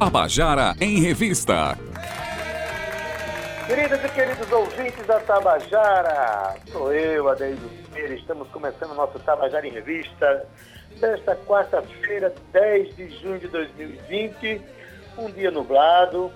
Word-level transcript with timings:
Tabajara 0.00 0.74
em 0.80 0.98
Revista. 1.02 1.76
Queridas 3.66 4.02
e 4.02 4.08
queridos 4.08 4.50
ouvintes 4.50 5.06
da 5.06 5.20
Tabajara, 5.20 6.56
sou 6.72 6.90
eu, 6.90 7.28
Adeildo 7.28 7.68
Pereira, 7.92 8.14
estamos 8.14 8.48
começando 8.48 8.92
o 8.92 8.94
nosso 8.94 9.18
Tabajara 9.18 9.68
em 9.68 9.72
Revista 9.72 10.46
desta 10.98 11.36
quarta-feira, 11.36 12.34
10 12.50 12.96
de 12.96 13.10
junho 13.20 13.38
de 13.40 13.48
2020, 13.48 14.62
um 15.18 15.30
dia 15.32 15.50
nublado, 15.50 16.32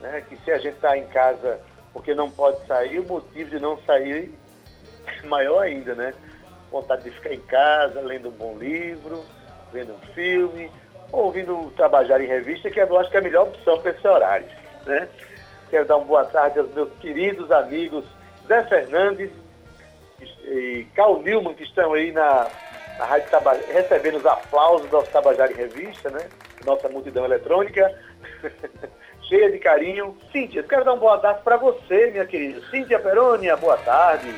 né, 0.00 0.22
que 0.28 0.36
se 0.44 0.52
a 0.52 0.58
gente 0.58 0.76
está 0.76 0.96
em 0.96 1.06
casa 1.08 1.58
porque 1.92 2.14
não 2.14 2.30
pode 2.30 2.64
sair, 2.68 3.00
o 3.00 3.04
motivo 3.04 3.50
de 3.50 3.58
não 3.58 3.82
sair 3.82 4.32
é 5.08 5.26
maior 5.26 5.62
ainda, 5.62 5.92
né? 5.96 6.14
Vontade 6.70 7.02
de 7.02 7.10
ficar 7.10 7.34
em 7.34 7.40
casa, 7.40 8.00
lendo 8.00 8.28
um 8.28 8.32
bom 8.32 8.56
livro, 8.56 9.24
vendo 9.72 9.92
um 9.92 10.14
filme, 10.14 10.70
ouvindo 11.12 11.72
trabalhar 11.76 12.20
em 12.20 12.26
revista, 12.26 12.70
que 12.70 12.80
eu 12.80 12.98
acho 12.98 13.10
que 13.10 13.16
é 13.16 13.20
a 13.20 13.22
melhor 13.22 13.48
opção 13.48 13.78
para 13.78 13.90
esse 13.90 14.06
horário. 14.06 14.46
Né? 14.86 15.08
Quero 15.70 15.86
dar 15.86 15.96
uma 15.96 16.06
boa 16.06 16.24
tarde 16.24 16.58
aos 16.58 16.72
meus 16.72 16.92
queridos 17.00 17.50
amigos 17.50 18.04
Zé 18.46 18.62
Fernandes 18.64 19.30
e 20.44 20.86
Carl 20.94 21.20
Nilman, 21.20 21.54
que 21.54 21.64
estão 21.64 21.92
aí 21.92 22.10
na, 22.10 22.48
na 22.98 23.04
Rádio 23.04 23.30
Tabajara, 23.30 23.72
recebendo 23.72 24.16
os 24.16 24.26
aplausos 24.26 24.88
do 24.88 25.02
Tabajara 25.04 25.52
em 25.52 25.56
Revista, 25.56 26.10
né? 26.10 26.28
Nossa 26.64 26.88
multidão 26.88 27.24
eletrônica. 27.24 27.94
Cheia 29.28 29.50
de 29.52 29.58
carinho. 29.58 30.16
Cíntia, 30.32 30.62
quero 30.62 30.84
dar 30.84 30.92
uma 30.92 31.00
boa 31.00 31.18
tarde 31.18 31.42
para 31.44 31.58
você, 31.58 32.10
minha 32.10 32.24
querida. 32.24 32.62
Cíntia 32.70 32.98
Perônia, 32.98 33.56
boa 33.56 33.76
tarde. 33.76 34.34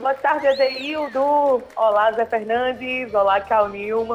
Boa 0.00 0.14
tarde, 0.14 0.46
Adeildo. 0.46 1.62
Olá, 1.76 2.10
Zé 2.12 2.24
Fernandes. 2.24 3.12
Olá, 3.12 3.38
Cal. 3.38 3.68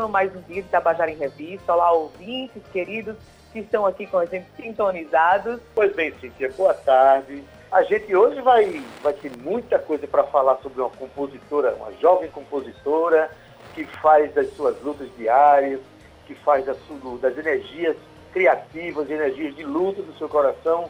Mais 0.10 0.36
um 0.36 0.42
dia 0.42 0.64
de 0.64 0.68
Tabajara 0.68 1.12
em 1.12 1.16
Revista. 1.16 1.76
Olá, 1.76 1.92
ouvintes 1.92 2.64
queridos 2.74 3.16
que 3.54 3.60
estão 3.60 3.86
aqui 3.86 4.08
com 4.08 4.18
a 4.18 4.26
gente 4.26 4.48
sintonizados. 4.56 5.62
Pois 5.76 5.94
bem, 5.94 6.12
Cíntia, 6.20 6.52
boa 6.58 6.74
tarde. 6.74 7.44
A 7.72 7.84
gente 7.84 8.16
hoje 8.16 8.42
vai, 8.42 8.84
vai 9.04 9.14
ter 9.14 9.32
muita 9.38 9.78
coisa 9.78 10.08
para 10.08 10.24
falar 10.24 10.58
sobre 10.64 10.82
uma 10.82 10.90
compositora, 10.90 11.76
uma 11.76 11.94
jovem 12.02 12.32
compositora 12.32 13.30
que 13.76 13.86
faz 13.86 14.34
das 14.34 14.52
suas 14.56 14.82
lutas 14.82 15.08
diárias, 15.16 15.82
que 16.26 16.34
faz 16.34 16.66
das, 16.66 16.78
das 17.22 17.38
energias 17.38 17.96
criativas, 18.34 19.08
energias 19.12 19.56
de 19.56 19.64
luta 19.64 20.02
do 20.02 20.18
seu 20.18 20.28
coração, 20.28 20.90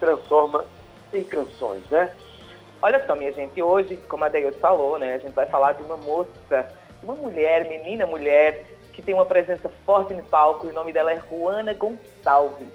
transforma 0.00 0.64
em 1.14 1.22
canções, 1.22 1.88
né? 1.88 2.10
Olha 2.80 3.04
só, 3.06 3.16
minha 3.16 3.32
gente, 3.32 3.60
hoje, 3.60 3.96
como 4.08 4.24
a 4.24 4.28
Deildo 4.28 4.56
falou, 4.58 4.98
né, 4.98 5.14
a 5.14 5.18
gente 5.18 5.32
vai 5.32 5.46
falar 5.46 5.72
de 5.72 5.82
uma 5.82 5.96
moça, 5.96 6.68
uma 7.02 7.14
mulher, 7.14 7.68
menina 7.68 8.06
mulher, 8.06 8.64
que 8.92 9.02
tem 9.02 9.14
uma 9.14 9.26
presença 9.26 9.68
forte 9.84 10.14
no 10.14 10.22
palco, 10.22 10.66
e 10.66 10.70
o 10.70 10.72
nome 10.72 10.92
dela 10.92 11.12
é 11.12 11.20
Juana 11.28 11.74
Gonçalves. 11.74 12.68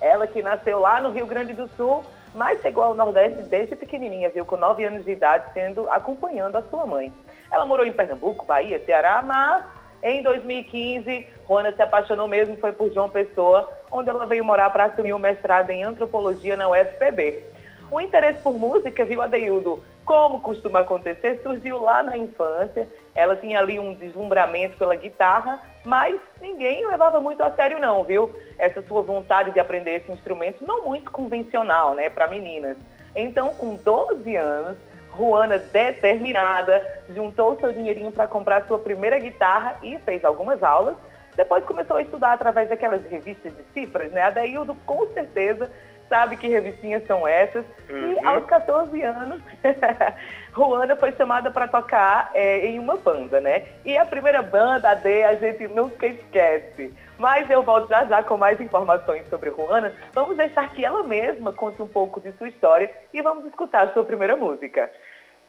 Ela 0.00 0.28
que 0.28 0.42
nasceu 0.42 0.78
lá 0.78 1.00
no 1.00 1.10
Rio 1.10 1.26
Grande 1.26 1.54
do 1.54 1.68
Sul, 1.76 2.04
mas 2.36 2.60
chegou 2.60 2.84
ao 2.84 2.94
Nordeste 2.94 3.42
desde 3.42 3.74
pequenininha, 3.74 4.30
viu, 4.30 4.44
com 4.44 4.56
9 4.56 4.84
anos 4.84 5.04
de 5.04 5.10
idade, 5.10 5.52
sendo 5.52 5.90
acompanhando 5.90 6.54
a 6.54 6.62
sua 6.62 6.86
mãe. 6.86 7.12
Ela 7.50 7.66
morou 7.66 7.84
em 7.84 7.92
Pernambuco, 7.92 8.46
Bahia, 8.46 8.80
Ceará, 8.84 9.22
mas 9.22 9.64
em 10.04 10.22
2015, 10.22 11.26
Juana 11.48 11.72
se 11.72 11.82
apaixonou 11.82 12.28
mesmo 12.28 12.56
foi 12.58 12.70
por 12.70 12.92
João 12.92 13.10
Pessoa, 13.10 13.68
onde 13.90 14.08
ela 14.08 14.24
veio 14.26 14.44
morar 14.44 14.70
para 14.70 14.84
assumir 14.84 15.12
o 15.12 15.18
mestrado 15.18 15.70
em 15.70 15.82
antropologia 15.82 16.56
na 16.56 16.68
UFPB. 16.68 17.42
O 17.90 18.00
interesse 18.00 18.40
por 18.42 18.52
música, 18.54 19.04
viu, 19.04 19.22
Adeildo? 19.22 19.82
Como 20.04 20.40
costuma 20.40 20.80
acontecer, 20.80 21.40
surgiu 21.42 21.80
lá 21.80 22.02
na 22.02 22.16
infância. 22.16 22.88
Ela 23.14 23.36
tinha 23.36 23.58
ali 23.58 23.78
um 23.78 23.94
deslumbramento 23.94 24.76
pela 24.76 24.94
guitarra, 24.94 25.60
mas 25.84 26.20
ninguém 26.40 26.86
levava 26.86 27.20
muito 27.20 27.42
a 27.42 27.50
sério 27.52 27.78
não, 27.78 28.04
viu? 28.04 28.34
Essa 28.58 28.82
sua 28.82 29.02
vontade 29.02 29.52
de 29.52 29.60
aprender 29.60 29.96
esse 29.96 30.12
instrumento 30.12 30.66
não 30.66 30.84
muito 30.84 31.10
convencional, 31.10 31.94
né, 31.94 32.10
para 32.10 32.26
meninas. 32.26 32.76
Então, 33.16 33.54
com 33.54 33.74
12 33.74 34.36
anos, 34.36 34.76
Juana, 35.16 35.58
determinada, 35.58 36.84
juntou 37.08 37.58
seu 37.58 37.72
dinheirinho 37.72 38.12
para 38.12 38.28
comprar 38.28 38.66
sua 38.66 38.78
primeira 38.78 39.18
guitarra 39.18 39.78
e 39.82 39.98
fez 40.00 40.24
algumas 40.24 40.62
aulas. 40.62 40.96
Depois 41.34 41.64
começou 41.64 41.96
a 41.96 42.02
estudar 42.02 42.32
através 42.32 42.68
daquelas 42.68 43.04
revistas 43.04 43.52
de 43.56 43.62
cifras, 43.72 44.12
né? 44.12 44.22
Adeildo, 44.22 44.74
com 44.84 45.06
certeza, 45.08 45.70
sabe 46.08 46.36
que 46.36 46.48
revistinhas 46.48 47.06
são 47.06 47.26
essas. 47.26 47.64
Uhum. 47.88 48.12
E 48.12 48.26
aos 48.26 48.44
14 48.46 49.02
anos, 49.02 49.40
Ruanda 50.52 50.96
foi 50.96 51.12
chamada 51.12 51.50
para 51.50 51.68
tocar 51.68 52.30
é, 52.34 52.66
em 52.66 52.78
uma 52.78 52.96
banda, 52.96 53.40
né? 53.40 53.66
E 53.84 53.96
a 53.96 54.04
primeira 54.04 54.42
banda, 54.42 54.90
a 54.90 54.94
D, 54.94 55.24
a 55.24 55.34
gente 55.34 55.68
nunca 55.68 56.06
esquece. 56.06 56.92
Mas 57.18 57.50
eu 57.50 57.62
volto 57.62 57.88
já 57.88 58.04
já 58.04 58.22
com 58.22 58.36
mais 58.36 58.60
informações 58.60 59.28
sobre 59.28 59.50
Ruana. 59.50 59.92
Vamos 60.12 60.36
deixar 60.36 60.72
que 60.72 60.84
ela 60.84 61.02
mesma 61.02 61.52
conte 61.52 61.80
um 61.82 61.88
pouco 61.88 62.20
de 62.20 62.32
sua 62.32 62.48
história 62.48 62.90
e 63.12 63.20
vamos 63.22 63.44
escutar 63.46 63.88
a 63.88 63.92
sua 63.92 64.04
primeira 64.04 64.36
música. 64.36 64.90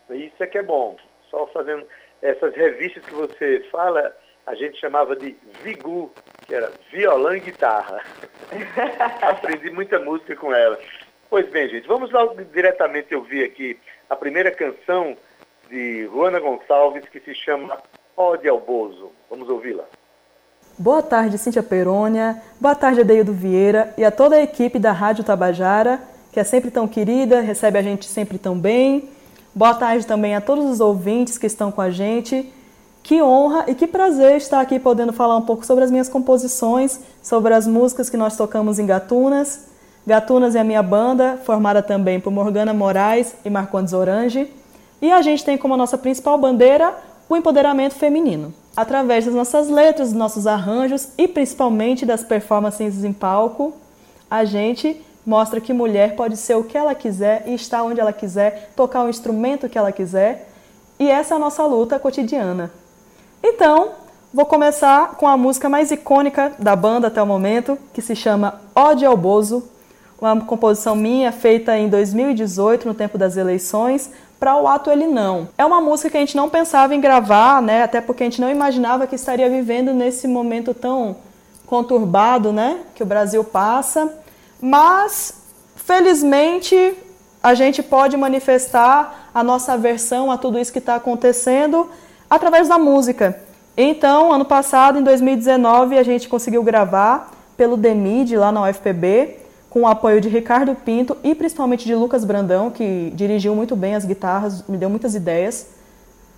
Isso 0.09 0.44
é 0.44 0.47
que 0.47 0.58
é 0.58 0.64
bom. 0.64 0.97
Só 1.30 1.46
fazendo 1.47 1.86
essas 2.22 2.56
revistas 2.56 3.06
que 3.06 3.14
você 3.14 3.68
fala, 3.72 4.16
a 4.46 4.56
gente 4.56 4.80
chamava 4.80 5.16
de 5.16 5.38
Vigu, 5.62 6.12
que 6.49 6.55
era 6.55 6.71
violão 6.91 7.35
e 7.35 7.39
guitarra. 7.39 8.01
Aprendi 9.21 9.69
muita 9.69 9.99
música 9.99 10.35
com 10.35 10.51
ela. 10.51 10.79
Pois 11.29 11.47
bem, 11.47 11.69
gente, 11.69 11.87
vamos 11.87 12.11
lá 12.11 12.27
diretamente 12.51 13.13
ouvir 13.13 13.45
aqui 13.45 13.79
a 14.09 14.15
primeira 14.15 14.49
canção 14.49 15.15
de 15.69 16.05
Juana 16.05 16.39
Gonçalves, 16.39 17.07
que 17.07 17.19
se 17.19 17.35
chama 17.35 17.77
Ode 18.17 18.49
ao 18.49 18.59
Bozo. 18.59 19.11
Vamos 19.29 19.47
ouvi-la. 19.47 19.83
Boa 20.75 21.03
tarde, 21.03 21.37
Cíntia 21.37 21.61
Perônia. 21.61 22.41
Boa 22.59 22.73
tarde, 22.73 23.01
Adeildo 23.01 23.31
Vieira 23.31 23.93
e 23.95 24.03
a 24.03 24.09
toda 24.09 24.35
a 24.35 24.41
equipe 24.41 24.79
da 24.79 24.91
Rádio 24.91 25.23
Tabajara, 25.23 25.99
que 26.33 26.39
é 26.39 26.43
sempre 26.43 26.71
tão 26.71 26.87
querida, 26.87 27.41
recebe 27.41 27.77
a 27.77 27.83
gente 27.83 28.07
sempre 28.07 28.39
tão 28.39 28.59
bem. 28.59 29.07
Boa 29.53 29.75
tarde 29.75 30.07
também 30.07 30.35
a 30.35 30.41
todos 30.41 30.66
os 30.66 30.79
ouvintes 30.79 31.37
que 31.37 31.45
estão 31.45 31.71
com 31.71 31.81
a 31.81 31.91
gente 31.91 32.51
que 33.03 33.21
honra 33.21 33.65
e 33.67 33.75
que 33.75 33.87
prazer 33.87 34.37
estar 34.37 34.59
aqui 34.59 34.79
podendo 34.79 35.13
falar 35.13 35.37
um 35.37 35.41
pouco 35.41 35.65
sobre 35.65 35.83
as 35.83 35.91
minhas 35.91 36.09
composições, 36.09 36.99
sobre 37.23 37.53
as 37.53 37.65
músicas 37.65 38.09
que 38.09 38.17
nós 38.17 38.37
tocamos 38.37 38.79
em 38.79 38.85
Gatunas. 38.85 39.67
Gatunas 40.05 40.55
é 40.55 40.59
a 40.59 40.63
minha 40.63 40.83
banda, 40.83 41.39
formada 41.43 41.81
também 41.81 42.19
por 42.19 42.31
Morgana 42.31 42.73
Moraes 42.73 43.35
e 43.43 43.49
Marcondes 43.49 43.93
Orange. 43.93 44.51
E 45.01 45.11
a 45.11 45.21
gente 45.21 45.45
tem 45.45 45.57
como 45.57 45.77
nossa 45.77 45.97
principal 45.97 46.37
bandeira 46.37 46.95
o 47.29 47.35
empoderamento 47.35 47.95
feminino. 47.95 48.53
Através 48.75 49.25
das 49.25 49.33
nossas 49.33 49.69
letras, 49.69 50.09
dos 50.09 50.17
nossos 50.17 50.47
arranjos 50.47 51.09
e 51.17 51.27
principalmente 51.27 52.05
das 52.05 52.23
performances 52.23 53.03
em 53.03 53.13
palco, 53.13 53.73
a 54.29 54.43
gente 54.45 54.99
mostra 55.25 55.61
que 55.61 55.73
mulher 55.73 56.16
pode 56.16 56.37
ser 56.37 56.55
o 56.55 56.63
que 56.63 56.77
ela 56.77 56.95
quiser 56.95 57.43
e 57.45 57.53
estar 57.53 57.83
onde 57.83 57.99
ela 57.99 58.13
quiser, 58.13 58.71
tocar 58.75 59.03
o 59.03 59.09
instrumento 59.09 59.69
que 59.69 59.77
ela 59.77 59.91
quiser. 59.91 60.49
E 60.99 61.09
essa 61.09 61.35
é 61.35 61.37
a 61.37 61.39
nossa 61.39 61.66
luta 61.66 61.99
cotidiana. 61.99 62.71
Então, 63.41 63.91
vou 64.33 64.45
começar 64.45 65.11
com 65.16 65.27
a 65.27 65.38
música 65.38 65.69
mais 65.69 65.91
icônica 65.91 66.51
da 66.59 66.75
banda 66.75 67.07
até 67.07 67.23
o 67.23 67.25
momento, 67.25 67.77
que 67.94 68.01
se 68.01 68.16
chama 68.16 68.59
Ode 68.75 69.05
ao 69.05 69.16
Bozo, 69.16 69.63
uma 70.19 70.41
composição 70.41 70.95
minha 70.95 71.31
feita 71.31 71.78
em 71.78 71.88
2018, 71.88 72.85
no 72.85 72.94
tempo 72.94 73.17
das 73.17 73.38
eleições, 73.38 74.11
para 74.38 74.57
o 74.57 74.67
Ato 74.67 74.91
Ele 74.91 75.07
Não. 75.07 75.47
É 75.57 75.66
uma 75.66 75.79
música 75.79 76.09
que 76.09 76.17
a 76.17 76.19
gente 76.19 76.35
não 76.35 76.49
pensava 76.49 76.94
em 76.94 76.99
gravar, 76.99 77.61
né? 77.61 77.83
até 77.83 78.01
porque 78.01 78.23
a 78.23 78.25
gente 78.25 78.41
não 78.41 78.49
imaginava 78.49 79.07
que 79.07 79.16
estaria 79.16 79.49
vivendo 79.49 79.94
nesse 79.94 80.28
momento 80.28 80.73
tão 80.73 81.16
conturbado 81.66 82.51
né? 82.51 82.79
que 82.95 83.03
o 83.03 83.05
Brasil 83.05 83.44
passa, 83.44 84.13
mas 84.61 85.44
felizmente 85.78 86.94
a 87.41 87.53
gente 87.53 87.81
pode 87.81 88.17
manifestar 88.17 89.29
a 89.33 89.41
nossa 89.41 89.73
aversão 89.73 90.29
a 90.29 90.38
tudo 90.38 90.59
isso 90.59 90.73
que 90.73 90.79
está 90.79 90.95
acontecendo 90.95 91.89
através 92.29 92.67
da 92.67 92.78
música. 92.78 93.40
Então, 93.76 94.31
ano 94.34 94.46
passado, 94.46 94.99
em 94.99 95.03
2019, 95.03 95.97
a 95.97 96.03
gente 96.03 96.28
conseguiu 96.28 96.61
gravar 96.64 97.31
pelo 97.55 97.76
DEMID 97.76 98.37
lá 98.37 98.52
na 98.52 98.64
UFPB, 98.64 99.37
com 99.70 99.81
o 99.81 99.87
apoio 99.87 100.20
de 100.20 100.29
Ricardo 100.29 100.76
Pinto 100.76 101.16
e 101.23 101.35
principalmente 101.35 101.85
de 101.85 101.96
Lucas 101.96 102.26
Brandão, 102.26 102.72
que 102.72 103.11
dirigiu 103.16 103.55
muito 103.55 103.76
bem 103.76 103.96
as 103.96 104.05
guitarras, 104.05 104.64
me 104.67 104.78
deu 104.78 104.90
muitas 104.90 105.16
ideias. 105.16 105.67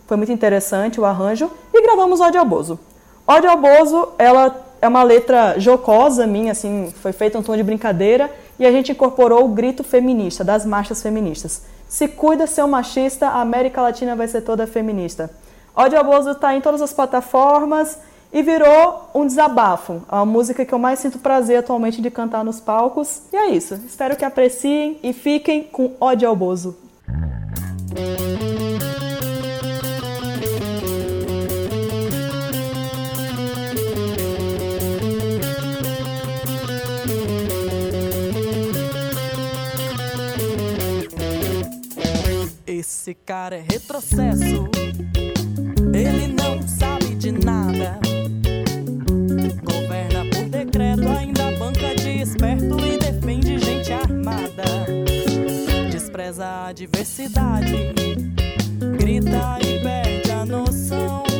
Foi 0.05 0.17
muito 0.17 0.31
interessante 0.31 0.99
o 0.99 1.05
arranjo. 1.05 1.49
E 1.73 1.81
gravamos 1.81 2.19
Ódio 2.19 2.39
ao 2.39 2.45
Bozo. 2.45 2.79
Ódio 3.25 3.49
ao 3.49 3.57
Bozo, 3.57 4.09
ela 4.17 4.65
é 4.81 4.87
uma 4.87 5.03
letra 5.03 5.57
jocosa 5.57 6.27
minha, 6.27 6.51
assim, 6.51 6.91
foi 7.01 7.13
feita 7.13 7.37
um 7.37 7.43
tom 7.43 7.55
de 7.55 7.63
brincadeira 7.63 8.29
e 8.59 8.65
a 8.65 8.71
gente 8.71 8.91
incorporou 8.91 9.45
o 9.45 9.49
grito 9.49 9.83
feminista, 9.83 10.43
das 10.43 10.65
marchas 10.65 11.01
feministas. 11.01 11.63
Se 11.87 12.07
cuida, 12.07 12.47
seu 12.47 12.67
machista, 12.67 13.27
a 13.27 13.41
América 13.41 13.81
Latina 13.81 14.15
vai 14.15 14.27
ser 14.27 14.41
toda 14.41 14.67
feminista. 14.67 15.29
Ódio 15.75 15.97
ao 15.97 16.03
Bozo 16.03 16.31
está 16.31 16.55
em 16.55 16.61
todas 16.61 16.81
as 16.81 16.93
plataformas 16.93 17.97
e 18.33 18.41
virou 18.41 19.09
um 19.13 19.25
desabafo. 19.25 20.01
É 20.11 20.15
A 20.17 20.25
música 20.25 20.65
que 20.65 20.73
eu 20.73 20.79
mais 20.79 20.99
sinto 20.99 21.19
prazer 21.19 21.59
atualmente 21.59 22.01
de 22.01 22.11
cantar 22.11 22.43
nos 22.43 22.59
palcos. 22.59 23.23
E 23.31 23.35
é 23.35 23.49
isso. 23.49 23.75
Espero 23.85 24.15
que 24.15 24.25
apreciem 24.25 24.99
e 25.01 25.13
fiquem 25.13 25.63
com 25.63 25.93
Ódio 25.99 26.27
ao 26.27 26.35
Bozo. 26.35 26.77
Esse 42.65 43.13
cara 43.13 43.55
é 43.55 43.61
retrocesso. 43.61 44.80
Ele 46.01 46.33
não 46.33 46.59
sabe 46.67 47.13
de 47.13 47.31
nada. 47.31 47.99
Governa 49.63 50.25
por 50.31 50.49
decreto, 50.49 51.07
ainda 51.07 51.51
banca 51.59 51.93
de 51.95 52.23
esperto 52.23 52.79
e 52.83 52.97
defende 52.97 53.59
gente 53.59 53.93
armada. 53.93 54.63
Despreza 55.91 56.65
a 56.65 56.73
diversidade, 56.73 57.93
grita 58.97 59.59
e 59.61 59.79
perde 59.83 60.31
a 60.31 60.43
noção. 60.43 61.30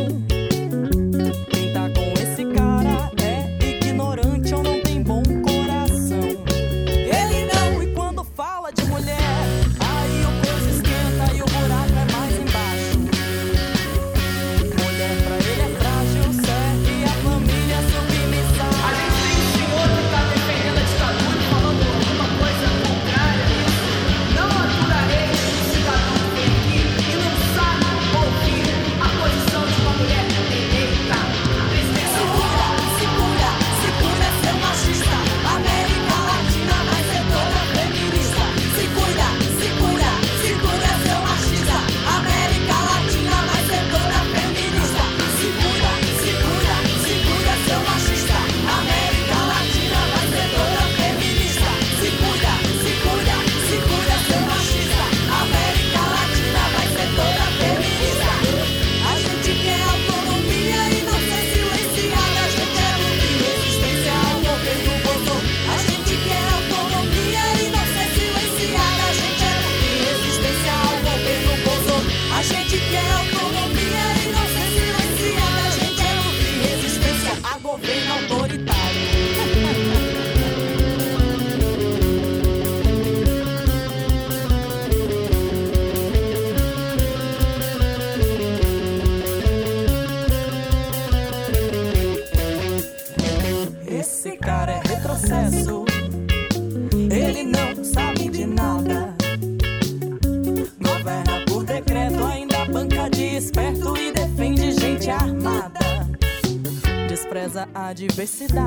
A 108.22 108.61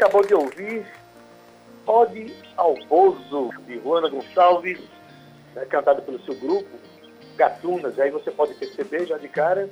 acabou 0.00 0.24
de 0.24 0.34
ouvir 0.34 0.86
Ode 1.86 2.34
ao 2.56 2.74
Bozo, 2.86 3.50
de 3.66 3.78
Juana 3.80 4.08
Gonçalves, 4.08 4.80
né, 5.54 5.66
cantado 5.66 6.00
pelo 6.00 6.18
seu 6.20 6.34
grupo, 6.36 6.70
Gatunas. 7.36 7.98
Aí 7.98 8.10
você 8.10 8.30
pode 8.30 8.54
perceber 8.54 9.06
já 9.06 9.18
de 9.18 9.28
cara 9.28 9.68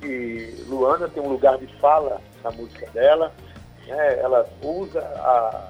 que 0.00 0.64
Luana 0.68 1.08
tem 1.08 1.20
um 1.20 1.28
lugar 1.28 1.58
de 1.58 1.66
fala 1.80 2.20
na 2.44 2.52
música 2.52 2.88
dela. 2.90 3.32
né, 3.86 4.18
Ela 4.20 4.48
usa 4.62 5.00
a, 5.00 5.68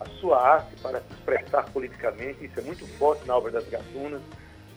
a 0.00 0.06
sua 0.20 0.38
arte 0.38 0.76
para 0.82 1.00
se 1.00 1.14
expressar 1.14 1.64
politicamente. 1.72 2.44
Isso 2.44 2.60
é 2.60 2.62
muito 2.62 2.86
forte 2.98 3.26
na 3.26 3.36
obra 3.36 3.52
das 3.52 3.66
Gatunas, 3.68 4.20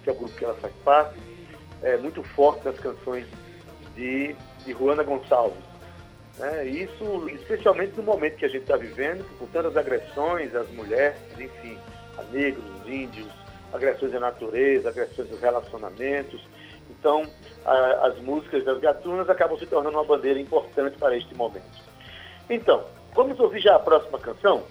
que 0.03 0.09
é 0.09 0.13
o 0.13 0.15
grupo 0.15 0.36
que 0.36 0.45
ela 0.45 0.55
faz 0.55 0.74
parte. 0.86 1.19
É 1.81 1.98
muito 1.98 2.24
forte 2.24 2.63
nas 2.63 2.79
canções 2.79 3.25
de, 3.95 4.36
de 4.65 4.71
Juana 4.71 5.03
Gonçalves. 5.03 5.68
Né? 6.39 6.65
Isso, 6.65 7.29
especialmente 7.29 7.98
no 7.98 8.03
momento 8.03 8.38
que 8.38 8.46
a 8.46 8.50
gente 8.50 8.62
está 8.62 8.77
vivendo, 8.77 9.25
com 9.38 9.46
tantas 9.48 9.75
agressões 9.75 10.55
às 10.55 10.69
mulheres, 10.69 11.17
enfim, 11.38 11.77
a 12.17 12.24
negros, 12.31 12.65
índios, 12.88 13.27
agressões 13.74 14.15
à 14.15 14.19
natureza, 14.22 14.88
agressões 14.88 15.29
aos 15.29 15.41
relacionamentos. 15.41 16.41
Então, 16.89 17.24
a- 17.65 18.08
as 18.08 18.17
músicas 18.19 18.63
das 18.63 18.79
gatunas 18.79 19.29
acabam 19.29 19.60
se 19.60 19.65
tornando 19.65 19.98
uma 19.98 20.05
bandeira 20.05 20.39
importante 20.39 20.98
para 20.98 21.15
este 21.15 21.36
momento. 21.36 21.84
Então, 22.50 22.86
vamos 23.13 23.38
ouvir 23.39 23.60
já 23.60 23.75
a 23.75 23.79
próxima 23.79 24.17
canção, 24.17 24.63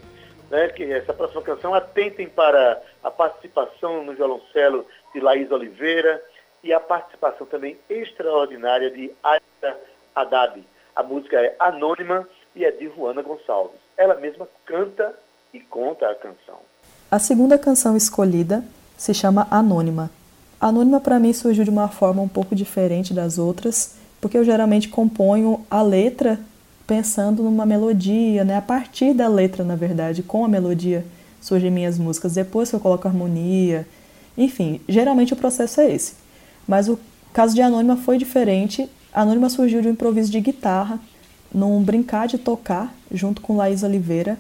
né, 0.51 0.69
que 0.69 0.91
essa 0.91 1.13
próxima 1.13 1.43
canção 1.43 1.75
atentem 1.75 2.29
para 2.29 2.83
a 3.05 3.11
participação 3.11 4.03
no 4.05 4.15
violoncelo 4.15 4.87
de 5.13 5.21
Laís 5.21 5.51
Oliveira 5.51 6.25
e 6.65 6.73
a 6.73 6.81
participação 6.81 7.47
também 7.47 7.79
extraordinária 7.91 8.91
de 8.91 9.13
Aida 9.23 9.79
Haddad. 10.15 10.65
A 10.99 11.03
música 11.05 11.37
é 11.37 11.55
anônima 11.61 12.27
e 12.57 12.65
é 12.65 12.73
de 12.73 12.89
Juana 12.89 13.23
Gonçalves. 13.23 13.79
Ela 13.97 14.17
mesma 14.17 14.49
canta 14.67 15.15
e 15.55 15.61
conta 15.61 16.11
a 16.11 16.15
canção. 16.17 16.59
A 17.09 17.21
segunda 17.21 17.57
canção 17.57 17.97
escolhida 17.97 18.65
se 18.97 19.15
chama 19.15 19.47
Anônima. 19.49 20.11
Anônima 20.61 20.99
para 20.99 21.21
mim 21.21 21.33
surgiu 21.33 21.63
de 21.63 21.71
uma 21.71 21.87
forma 21.87 22.21
um 22.21 22.27
pouco 22.27 22.53
diferente 22.53 23.15
das 23.15 23.39
outras, 23.39 23.95
porque 24.21 24.37
eu 24.37 24.43
geralmente 24.43 24.89
componho 24.89 25.65
a 25.71 25.81
letra 25.83 26.37
pensando 26.85 27.45
numa 27.45 27.65
melodia, 27.65 28.45
né? 28.45 28.57
A 28.57 28.63
partir 28.63 29.15
da 29.15 29.29
letra, 29.29 29.63
na 29.63 29.77
verdade, 29.77 30.25
com 30.25 30.45
a 30.45 30.49
melodia 30.49 31.05
surgem 31.41 31.71
minhas 31.71 31.97
músicas. 31.97 32.35
Depois 32.35 32.73
eu 32.73 32.81
coloco 32.81 33.07
harmonia, 33.07 33.87
enfim, 34.37 34.81
geralmente 34.89 35.33
o 35.33 35.37
processo 35.37 35.81
é 35.81 35.95
esse. 35.95 36.17
Mas 36.67 36.89
o 36.89 36.99
caso 37.33 37.55
de 37.55 37.63
Anônima 37.63 37.97
foi 37.97 38.19
diferente. 38.19 38.91
Anônima 39.13 39.49
surgiu 39.49 39.81
de 39.81 39.89
um 39.89 39.93
improviso 39.93 40.31
de 40.31 40.41
guitarra, 40.41 41.01
num 41.53 41.83
brincar 41.83 42.29
de 42.29 42.39
tocar, 42.39 42.95
junto 43.11 43.41
com 43.41 43.57
Laís 43.57 43.83
Oliveira. 43.83 44.39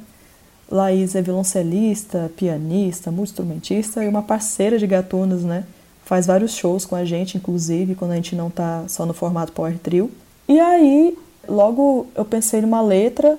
Laís 0.70 1.14
é 1.14 1.22
violoncelista, 1.22 2.30
pianista, 2.36 3.10
multi-instrumentista 3.10 4.04
e 4.04 4.08
uma 4.08 4.22
parceira 4.22 4.78
de 4.78 4.86
gatunos, 4.86 5.42
né? 5.42 5.64
faz 6.08 6.24
vários 6.24 6.54
shows 6.54 6.86
com 6.86 6.96
a 6.96 7.04
gente, 7.04 7.36
inclusive 7.36 7.94
quando 7.94 8.12
a 8.12 8.14
gente 8.14 8.34
não 8.34 8.48
tá 8.48 8.84
só 8.88 9.04
no 9.04 9.12
formato 9.12 9.52
Power 9.52 9.78
Trio. 9.78 10.10
E 10.48 10.58
aí, 10.58 11.14
logo 11.46 12.06
eu 12.14 12.24
pensei 12.24 12.62
numa 12.62 12.80
letra 12.80 13.38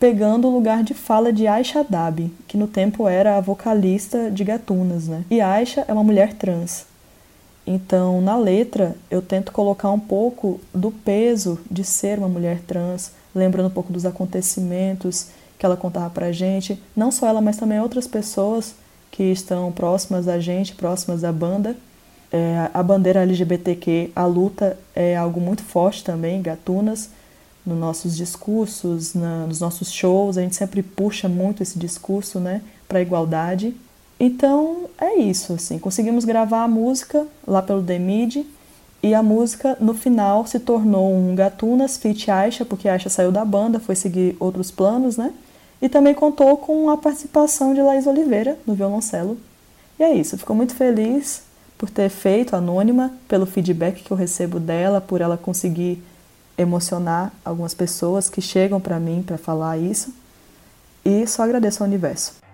pegando 0.00 0.48
o 0.48 0.50
lugar 0.50 0.82
de 0.82 0.94
fala 0.94 1.30
de 1.30 1.46
Aisha 1.46 1.84
Dabi, 1.84 2.32
que 2.46 2.56
no 2.56 2.66
tempo 2.66 3.06
era 3.06 3.36
a 3.36 3.42
vocalista 3.42 4.30
de 4.30 4.42
Gatunas, 4.42 5.06
né? 5.06 5.22
E 5.30 5.38
Aisha 5.38 5.84
é 5.86 5.92
uma 5.92 6.02
mulher 6.02 6.32
trans. 6.32 6.86
Então, 7.70 8.22
na 8.22 8.34
letra, 8.34 8.96
eu 9.10 9.20
tento 9.20 9.52
colocar 9.52 9.90
um 9.90 10.00
pouco 10.00 10.58
do 10.72 10.90
peso 10.90 11.58
de 11.70 11.84
ser 11.84 12.18
uma 12.18 12.26
mulher 12.26 12.62
trans, 12.66 13.12
lembrando 13.34 13.66
um 13.66 13.70
pouco 13.70 13.92
dos 13.92 14.06
acontecimentos 14.06 15.26
que 15.58 15.66
ela 15.66 15.76
contava 15.76 16.08
pra 16.08 16.32
gente, 16.32 16.82
não 16.96 17.12
só 17.12 17.26
ela, 17.26 17.42
mas 17.42 17.58
também 17.58 17.78
outras 17.78 18.06
pessoas 18.06 18.74
que 19.10 19.24
estão 19.24 19.70
próximas 19.70 20.28
a 20.28 20.40
gente, 20.40 20.74
próximas 20.74 21.24
à 21.24 21.30
banda. 21.30 21.76
É, 22.32 22.70
a 22.72 22.82
bandeira 22.82 23.20
LGBTQ, 23.20 24.12
a 24.16 24.24
luta 24.24 24.78
é 24.96 25.14
algo 25.14 25.38
muito 25.38 25.62
forte 25.62 26.02
também, 26.02 26.40
Gatunas, 26.40 27.10
nos 27.66 27.78
nossos 27.78 28.16
discursos, 28.16 29.12
na, 29.12 29.46
nos 29.46 29.60
nossos 29.60 29.92
shows, 29.92 30.38
a 30.38 30.40
gente 30.40 30.56
sempre 30.56 30.82
puxa 30.82 31.28
muito 31.28 31.62
esse 31.62 31.78
discurso, 31.78 32.40
né, 32.40 32.62
para 32.88 33.02
igualdade. 33.02 33.76
Então 34.20 34.88
é 34.98 35.16
isso, 35.16 35.52
assim, 35.52 35.78
conseguimos 35.78 36.24
gravar 36.24 36.64
a 36.64 36.68
música 36.68 37.26
lá 37.46 37.62
pelo 37.62 37.80
Demid 37.80 38.44
e 39.00 39.14
a 39.14 39.22
música 39.22 39.76
no 39.80 39.94
final 39.94 40.44
se 40.44 40.58
tornou 40.58 41.14
um 41.14 41.34
Gatunas 41.36 41.96
feat 41.96 42.28
Aisha, 42.30 42.64
porque 42.64 42.88
Aisha 42.88 43.08
saiu 43.08 43.30
da 43.30 43.44
banda, 43.44 43.78
foi 43.78 43.94
seguir 43.94 44.36
outros 44.40 44.72
planos, 44.72 45.16
né? 45.16 45.32
E 45.80 45.88
também 45.88 46.14
contou 46.14 46.56
com 46.56 46.90
a 46.90 46.96
participação 46.96 47.72
de 47.72 47.80
Laís 47.80 48.08
Oliveira 48.08 48.58
no 48.66 48.74
violoncelo. 48.74 49.38
E 50.00 50.02
é 50.02 50.12
isso, 50.12 50.36
fico 50.36 50.52
muito 50.52 50.74
feliz 50.74 51.42
por 51.76 51.88
ter 51.88 52.08
feito 52.08 52.56
Anônima, 52.56 53.12
pelo 53.28 53.46
feedback 53.46 54.02
que 54.02 54.10
eu 54.10 54.16
recebo 54.16 54.58
dela, 54.58 55.00
por 55.00 55.20
ela 55.20 55.36
conseguir 55.36 56.02
emocionar 56.56 57.32
algumas 57.44 57.72
pessoas 57.72 58.28
que 58.28 58.40
chegam 58.40 58.80
para 58.80 58.98
mim 58.98 59.22
para 59.24 59.38
falar 59.38 59.78
isso. 59.78 60.12
E 61.04 61.24
só 61.28 61.44
agradeço 61.44 61.84
ao 61.84 61.88
universo. 61.88 62.47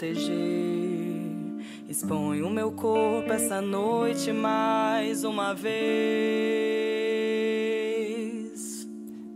Proteger. 0.00 1.60
Exponho 1.88 2.48
meu 2.48 2.72
corpo 2.72 3.30
essa 3.30 3.60
noite 3.60 4.32
mais 4.32 5.22
uma 5.24 5.52
vez. 5.52 5.78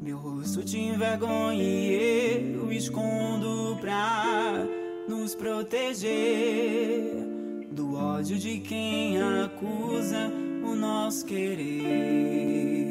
Meu 0.01 0.17
rosto 0.17 0.65
te 0.65 0.79
envergonha 0.79 1.63
e 1.63 2.55
eu 2.55 2.73
escondo 2.73 3.77
pra 3.81 4.67
nos 5.07 5.35
proteger 5.35 7.13
do 7.71 7.97
ódio 7.97 8.39
de 8.39 8.61
quem 8.61 9.21
acusa 9.21 10.33
o 10.65 10.75
nosso 10.75 11.27
querer. 11.27 12.84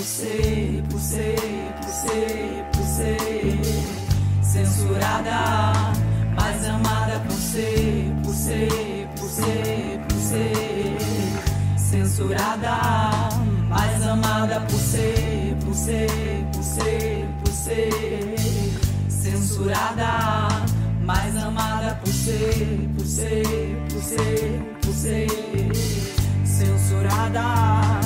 Por 0.00 0.06
ser, 0.06 0.82
por 2.72 2.84
ser. 2.84 3.60
Censurada, 4.42 5.92
mais 6.34 6.64
amada 6.66 7.22
por 7.28 7.36
ser, 7.36 8.14
por 8.24 8.34
ser, 8.34 9.08
por 9.18 9.28
ser, 9.28 10.00
por 10.08 10.18
ser. 10.18 10.98
Censurada, 11.76 13.28
mais 13.68 14.02
amada 14.02 14.60
por 14.60 14.80
ser, 14.80 15.56
por 15.64 15.74
ser, 15.74 16.46
por 16.52 16.64
ser, 16.64 17.26
por 17.44 17.52
ser. 17.52 18.36
Censurada, 19.10 20.48
mais 21.04 21.36
amada 21.36 22.00
por 22.02 22.12
ser, 22.12 22.88
por 22.96 23.06
ser, 23.06 23.44
por 23.90 24.02
ser, 24.02 24.60
por 24.80 24.94
ser. 24.94 25.28
Censurada 26.46 27.99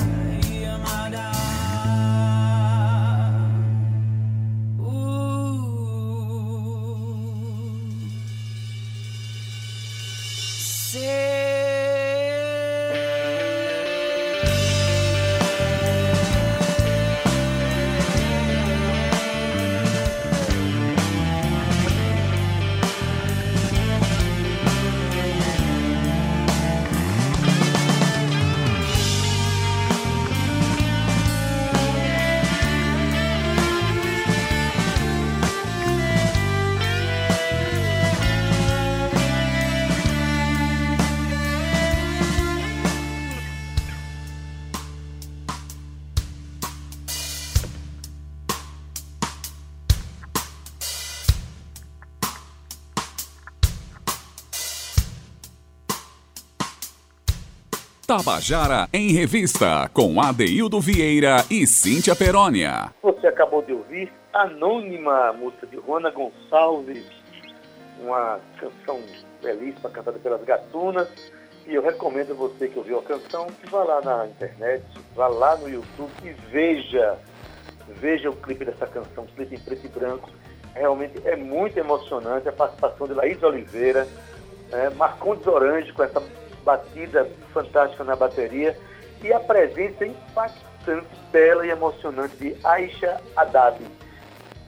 Tabajara 58.17 58.89
em 58.93 59.11
Revista, 59.11 59.91
com 59.93 60.21
Adeildo 60.23 60.81
Vieira 60.81 61.45
e 61.50 61.67
Cíntia 61.67 62.15
Perónia. 62.15 62.93
Você 63.03 63.27
acabou 63.27 63.61
de 63.61 63.73
ouvir 63.73 64.13
Anônima, 64.33 65.33
música 65.33 65.67
de 65.67 65.75
Juana 65.85 66.13
Gonçalves, 66.13 67.05
uma 68.00 68.39
canção 68.57 69.00
belíssima 69.43 69.91
cantada 69.91 70.17
pelas 70.21 70.45
gatunas. 70.45 71.09
E 71.67 71.75
eu 71.75 71.83
recomendo 71.83 72.31
a 72.31 72.35
você 72.37 72.69
que 72.69 72.79
ouviu 72.79 73.00
a 73.00 73.03
canção 73.03 73.49
que 73.49 73.69
vá 73.69 73.83
lá 73.83 74.00
na 74.00 74.29
internet, 74.29 74.85
vá 75.17 75.27
lá 75.27 75.57
no 75.57 75.69
YouTube 75.69 76.13
e 76.23 76.31
veja, 76.53 77.19
veja 78.00 78.31
o 78.31 78.37
clipe 78.37 78.65
dessa 78.65 78.87
canção, 78.87 79.27
clipe 79.35 79.57
em 79.57 79.59
preto 79.59 79.87
e 79.87 79.89
branco. 79.89 80.31
Realmente 80.73 81.21
é 81.25 81.35
muito 81.35 81.77
emocionante 81.77 82.49
a 82.49 82.53
participação 82.53 83.09
de 83.09 83.15
Laís 83.15 83.43
Oliveira, 83.43 84.07
né, 84.71 84.89
Marcondes 84.91 85.49
Orange 85.49 85.93
com 85.93 86.05
essa 86.05 86.21
batida 86.65 87.29
fantástica 87.53 88.03
na 88.03 88.17
bateria 88.17 88.77
e 89.23 89.33
a 89.33 89.41
presença 89.41 90.07
impactante, 90.07 91.07
bela 91.31 91.67
e 91.67 91.71
emocionante 91.71 92.37
de 92.37 92.57
Aisha 92.65 93.21
Haddad. 93.37 93.79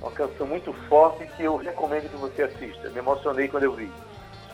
Uma 0.00 0.10
canção 0.10 0.46
muito 0.46 0.72
forte 0.88 1.26
que 1.36 1.44
eu 1.44 1.56
recomendo 1.56 2.10
que 2.10 2.16
você 2.16 2.42
assista. 2.42 2.88
Me 2.90 2.98
emocionei 2.98 3.48
quando 3.48 3.64
eu 3.64 3.72
vi. 3.72 3.90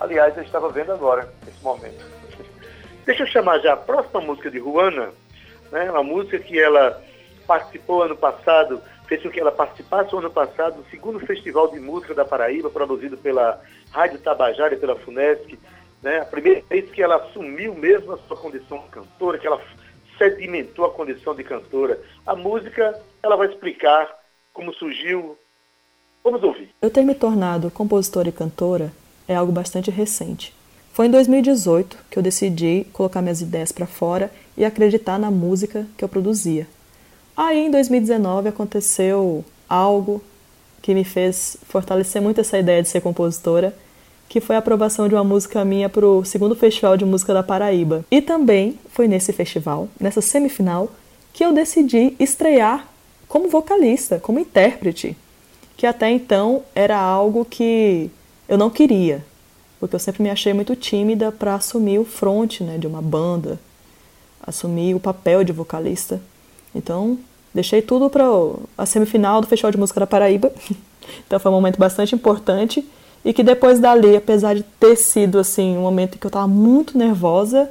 Aliás, 0.01 0.37
eu 0.37 0.43
estava 0.43 0.69
vendo 0.71 0.93
agora, 0.93 1.33
nesse 1.45 1.63
momento. 1.63 2.05
Deixa 3.05 3.23
eu 3.23 3.27
chamar 3.27 3.59
já 3.61 3.75
a 3.75 3.77
próxima 3.77 4.21
música 4.21 4.51
de 4.51 4.59
Juana, 4.59 5.11
né? 5.71 5.91
uma 5.91 6.03
música 6.03 6.39
que 6.39 6.59
ela 6.59 7.01
participou 7.47 8.03
ano 8.03 8.17
passado, 8.17 8.81
fez 9.07 9.23
com 9.23 9.31
que 9.31 9.41
ela 9.41 9.53
participasse 9.53 10.15
ano 10.17 10.31
passado 10.31 10.83
do 10.83 10.91
segundo 10.91 11.21
Festival 11.21 11.71
de 11.71 11.79
Música 11.79 12.15
da 12.15 12.25
Paraíba, 12.25 12.71
produzido 12.71 13.17
pela 13.17 13.61
Rádio 13.91 14.19
Tabajara 14.21 14.75
e 14.75 14.79
pela 14.79 14.97
FUNESC, 14.97 15.59
né? 16.03 16.21
A 16.21 16.25
primeira 16.25 16.63
vez 16.69 16.91
que 16.91 17.03
ela 17.03 17.17
assumiu 17.17 17.75
mesmo 17.75 18.13
a 18.13 18.19
sua 18.19 18.37
condição 18.37 18.79
de 18.79 18.89
cantora, 18.89 19.39
que 19.39 19.47
ela 19.47 19.63
sedimentou 20.19 20.85
a 20.85 20.91
condição 20.91 21.35
de 21.35 21.45
cantora. 21.45 22.01
A 22.27 22.35
música, 22.35 23.01
ela 23.23 23.37
vai 23.37 23.49
explicar 23.49 24.11
como 24.53 24.75
surgiu. 24.75 25.37
Vamos 26.25 26.43
ouvir. 26.43 26.71
Eu 26.81 26.91
ter 26.91 27.03
me 27.03 27.15
tornado 27.15 27.71
compositora 27.71 28.29
e 28.29 28.33
cantora 28.33 28.93
é 29.27 29.35
algo 29.35 29.53
bastante 29.53 29.91
recente. 29.91 30.55
Foi 30.93 31.07
em 31.07 31.11
2018 31.11 31.97
que 32.11 32.19
eu 32.19 32.23
decidi 32.23 32.87
colocar 32.93 33.23
minhas 33.23 33.41
ideias 33.41 33.73
para 33.73 33.87
fora 33.87 34.31
e 34.57 34.65
acreditar 34.65 35.19
na 35.19 35.31
música 35.31 35.87
que 35.97 36.05
eu 36.05 36.09
produzia. 36.09 36.67
Aí 37.37 37.67
em 37.67 37.71
2019 37.71 38.49
aconteceu 38.49 39.45
algo 39.69 40.23
que 40.83 40.93
me 40.93 41.03
fez 41.03 41.57
fortalecer 41.67 42.21
muito 42.21 42.41
essa 42.41 42.59
ideia 42.59 42.83
de 42.83 42.89
ser 42.89 43.01
compositora 43.01 43.75
que 44.33 44.41
foi 44.41 44.57
a 44.57 44.61
aprovação 44.61 45.07
de 45.09 45.15
uma 45.15 45.23
música 45.23 45.63
minha 45.63 45.91
para 45.91 46.07
o 46.07 46.25
segundo 46.25 46.57
Festival 46.57 46.97
de 46.97 47.05
Música 47.05 47.35
da 47.35 47.43
Paraíba. 47.43 48.03
E 48.11 48.23
também 48.23 48.79
foi 48.89 49.07
nesse 49.07 49.31
festival, 49.31 49.91
nessa 50.01 50.23
semifinal, 50.23 50.91
que 51.35 51.45
eu 51.45 51.53
decidi 51.53 52.17
estrear 52.19 52.89
como 53.29 53.51
vocalista, 53.51 54.19
como 54.19 54.39
intérprete, 54.39 55.15
que 55.77 55.87
até 55.87 56.11
então 56.11 56.63
era 56.75 56.99
algo 56.99 57.45
que 57.45 58.11
eu 58.49 58.57
não 58.57 58.71
queria, 58.71 59.23
porque 59.79 59.97
eu 59.97 60.01
sempre 60.01 60.23
me 60.23 60.31
achei 60.31 60.55
muito 60.55 60.75
tímida 60.75 61.31
para 61.31 61.57
assumir 61.57 61.99
o 61.99 62.05
front 62.07 62.63
né, 62.63 62.79
de 62.79 62.87
uma 62.87 63.03
banda, 63.03 63.61
assumir 64.43 64.95
o 64.95 65.01
papel 65.01 65.45
de 65.45 65.53
vocalista. 65.53 66.23
Então, 66.75 67.19
deixei 67.53 67.83
tudo 67.83 68.09
para 68.09 68.25
a 68.79 68.87
semifinal 68.87 69.43
do 69.43 69.47
Festival 69.47 69.73
de 69.73 69.79
Música 69.79 70.01
da 70.01 70.07
Paraíba. 70.07 70.51
então 71.27 71.39
foi 71.39 71.53
um 71.53 71.55
momento 71.55 71.79
bastante 71.79 72.15
importante 72.15 72.83
e 73.25 73.33
que 73.33 73.43
depois 73.43 73.79
dali, 73.79 74.17
apesar 74.17 74.55
de 74.55 74.63
ter 74.63 74.97
sido 74.97 75.39
assim 75.39 75.77
um 75.77 75.83
momento 75.83 76.17
em 76.17 76.19
que 76.19 76.27
eu 76.27 76.29
estava 76.29 76.49
muito 76.49 76.99
nervosa, 76.99 77.71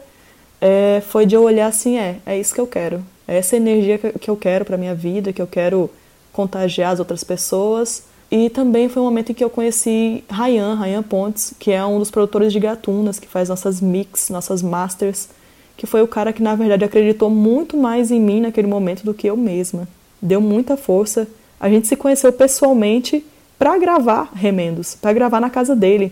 é, 0.60 1.02
foi 1.08 1.26
de 1.26 1.36
eu 1.36 1.44
olhar 1.44 1.68
assim, 1.68 1.98
é, 1.98 2.18
é 2.26 2.40
isso 2.40 2.54
que 2.54 2.62
eu 2.62 2.68
quero, 2.68 3.04
é 3.28 3.38
essa 3.38 3.56
energia 3.56 3.98
que, 3.98 4.30
eu 4.30 4.38
quero 4.38 4.64
para 4.64 4.78
minha 4.78 4.96
vida, 4.96 5.34
que 5.34 5.42
eu 5.42 5.48
quero 5.48 5.90
contagiar 6.32 6.92
as 6.92 7.00
outras 7.00 7.24
pessoas. 7.24 8.04
E 8.30 8.50
também 8.50 8.88
foi 8.88 9.02
um 9.02 9.06
momento 9.06 9.32
em 9.32 9.36
que 9.36 9.44
eu 9.44 9.50
conheci 9.50 10.24
Ryan, 10.30 10.76
Ryan 10.76 11.04
Pontes, 11.04 11.54
que 11.60 11.72
é 11.72 11.86
um 11.86 12.00
dos 12.00 12.10
produtores 12.10 12.54
de 12.54 12.60
Gatunas, 12.60 13.20
que 13.20 13.28
faz 13.28 13.50
nossas 13.50 13.82
mix, 13.82 14.30
nossas 14.30 14.62
masters, 14.62 15.28
que 15.76 15.86
foi 15.86 16.02
o 16.02 16.08
cara 16.08 16.32
que 16.32 16.42
na 16.42 16.56
verdade 16.56 16.86
acreditou 16.86 17.30
muito 17.30 17.76
mais 17.76 18.10
em 18.10 18.22
mim 18.22 18.40
naquele 18.40 18.68
momento 18.68 19.04
do 19.04 19.14
que 19.14 19.28
eu 19.28 19.36
mesma. 19.36 19.88
Deu 20.22 20.40
muita 20.40 20.78
força. 20.78 21.28
A 21.60 21.70
gente 21.70 21.88
se 21.88 21.96
conheceu 21.96 22.32
pessoalmente 22.32 23.26
para 23.62 23.78
gravar 23.78 24.32
Remendos, 24.34 24.96
para 24.96 25.14
gravar 25.14 25.40
na 25.40 25.48
casa 25.48 25.76
dele. 25.76 26.12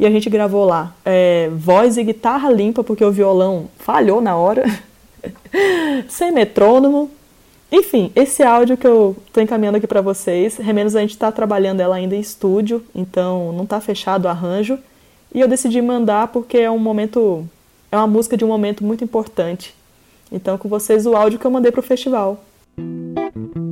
E 0.00 0.06
a 0.06 0.10
gente 0.10 0.30
gravou 0.30 0.64
lá 0.64 0.94
é, 1.04 1.50
voz 1.52 1.98
e 1.98 2.02
guitarra 2.02 2.50
limpa, 2.50 2.82
porque 2.82 3.04
o 3.04 3.12
violão 3.12 3.68
falhou 3.76 4.22
na 4.22 4.34
hora, 4.34 4.64
sem 6.08 6.32
metrônomo. 6.32 7.10
Enfim, 7.70 8.10
esse 8.16 8.42
áudio 8.42 8.78
que 8.78 8.86
eu 8.86 9.14
estou 9.26 9.42
encaminhando 9.42 9.76
aqui 9.76 9.86
para 9.86 10.00
vocês, 10.00 10.56
Remendos 10.56 10.96
a 10.96 11.00
gente 11.00 11.10
está 11.10 11.30
trabalhando 11.30 11.80
ela 11.80 11.96
ainda 11.96 12.16
em 12.16 12.20
estúdio, 12.20 12.82
então 12.94 13.52
não 13.52 13.64
está 13.64 13.82
fechado 13.82 14.24
o 14.24 14.28
arranjo. 14.28 14.78
E 15.34 15.40
eu 15.40 15.46
decidi 15.46 15.82
mandar 15.82 16.28
porque 16.28 16.56
é 16.56 16.70
um 16.70 16.78
momento, 16.78 17.46
é 17.92 17.98
uma 17.98 18.06
música 18.06 18.34
de 18.34 18.46
um 18.46 18.48
momento 18.48 18.82
muito 18.82 19.04
importante. 19.04 19.74
Então, 20.32 20.56
com 20.56 20.70
vocês, 20.70 21.04
o 21.04 21.14
áudio 21.14 21.38
que 21.38 21.44
eu 21.44 21.50
mandei 21.50 21.70
para 21.70 21.80
o 21.80 21.82
festival. 21.82 22.42
De 22.78 23.67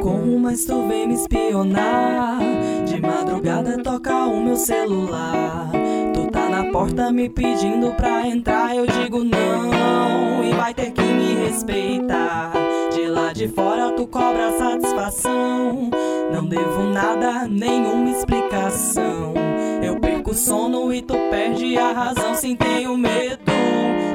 corro, 0.00 0.38
mas 0.38 0.64
tu 0.64 0.86
vem 0.88 1.06
me 1.06 1.14
espionar. 1.14 2.38
De 2.86 3.00
madrugada 3.00 3.82
toca 3.82 4.26
o 4.26 4.42
meu 4.42 4.56
celular. 4.56 5.70
Tu 6.12 6.26
tá 6.30 6.48
na 6.48 6.64
porta 6.72 7.12
me 7.12 7.28
pedindo 7.28 7.92
pra 7.92 8.26
entrar, 8.26 8.74
eu 8.74 8.86
digo 8.86 9.22
não. 9.22 10.44
E 10.44 10.52
vai 10.52 10.74
ter 10.74 10.90
que 10.90 11.02
me 11.02 11.34
respeitar. 11.46 12.52
De 12.92 13.06
lá 13.06 13.32
de 13.32 13.48
fora 13.48 13.92
tu 13.92 14.06
cobra 14.06 14.52
satisfação. 14.58 15.90
Não 16.32 16.46
devo 16.46 16.82
nada, 16.84 17.46
nenhuma 17.46 18.10
explicação. 18.10 19.34
Eu 19.82 19.98
perco 20.00 20.30
o 20.30 20.34
sono 20.34 20.92
e 20.92 21.02
tu 21.02 21.14
perde 21.30 21.76
a 21.76 21.92
razão. 21.92 22.34
Sim, 22.34 22.56
tenho 22.56 22.96
medo, 22.96 23.40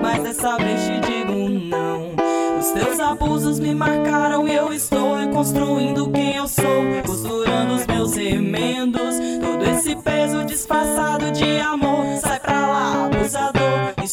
mas 0.01 0.23
dessa 0.23 0.57
vez 0.57 0.81
te 0.81 0.99
digo 0.99 1.33
não. 1.33 2.14
Os 2.65 2.71
teus 2.71 2.99
abusos 2.99 3.59
me 3.59 3.75
marcaram 3.75 4.47
e 4.47 4.55
eu 4.55 4.73
estou 4.73 5.17
reconstruindo 5.17 6.09
quem 6.09 6.35
eu 6.35 6.47
sou. 6.47 6.65
Costurando 7.05 7.75
os 7.75 7.85
meus 7.85 8.15
remendos. 8.15 9.15
Todo 9.39 9.63
esse 9.69 9.95
peso 9.97 10.43
disfarçado 10.43 11.31
de 11.31 11.59
amor. 11.59 12.17
Sai 12.17 12.39
pra 12.39 12.65
lá, 12.65 13.05
abusador. 13.05 13.54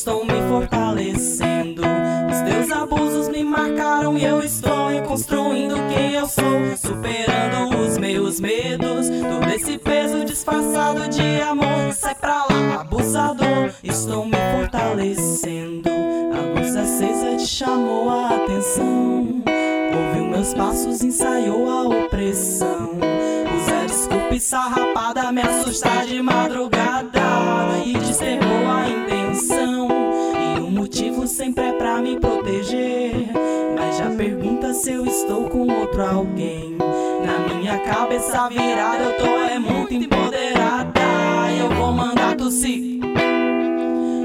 Estou 0.03 0.25
me 0.25 0.35
fortalecendo. 0.49 1.83
Os 2.29 2.41
teus 2.41 2.73
abusos 2.73 3.29
me 3.29 3.45
marcaram 3.45 4.19
e 4.19 4.25
eu 4.25 4.41
estou 4.41 4.89
reconstruindo 4.89 5.77
quem 5.95 6.15
eu 6.15 6.27
sou. 6.27 6.77
Superando 6.77 7.79
os 7.79 7.99
meus 7.99 8.41
medos. 8.41 9.09
Todo 9.09 9.49
esse 9.55 9.79
peso 9.79 10.25
disfarçado 10.25 11.09
de 11.09 11.41
amor. 11.43 11.93
Sai 11.93 12.17
pra 12.17 12.47
lá, 12.47 12.81
abusador. 12.81 13.71
Estou 13.85 14.25
me 14.25 14.37
fortalecendo. 14.59 15.89
A 15.89 16.59
luz 16.59 16.75
acesa 16.75 17.37
te 17.37 17.47
chamou 17.47 18.11
a 18.11 18.31
atenção. 18.31 19.29
Ouviu 19.95 20.25
meus 20.33 20.53
passos, 20.53 21.01
ensaiou 21.01 21.71
a 21.71 21.83
opressão. 21.85 22.99
Usa 23.57 23.87
desculpa 23.87 24.35
e 24.35 24.41
sarrapada, 24.41 25.31
me 25.31 25.43
assustar 25.43 26.07
de 26.07 26.21
madrugada. 26.21 27.23
E 27.87 27.93
desterrou 27.93 28.69
a 28.69 28.89
intenção. 28.89 29.72
Motivo 30.73 31.27
sempre 31.27 31.65
é 31.65 31.73
pra 31.73 32.01
me 32.01 32.19
proteger. 32.19 33.13
Mas 33.77 33.99
já 33.99 34.09
pergunta 34.11 34.73
se 34.73 34.91
eu 34.93 35.05
estou 35.05 35.49
com 35.51 35.71
outro 35.71 36.03
alguém. 36.03 36.79
Na 37.25 37.55
minha 37.55 37.79
cabeça 37.81 38.49
virada, 38.49 39.05
eu 39.05 39.17
tô 39.19 39.27
é 39.27 39.59
muito 39.59 39.93
empoderada. 39.93 41.01
Eu 41.59 41.69
vou 41.77 41.93
mandar 41.93 42.37
tossir. 42.37 43.01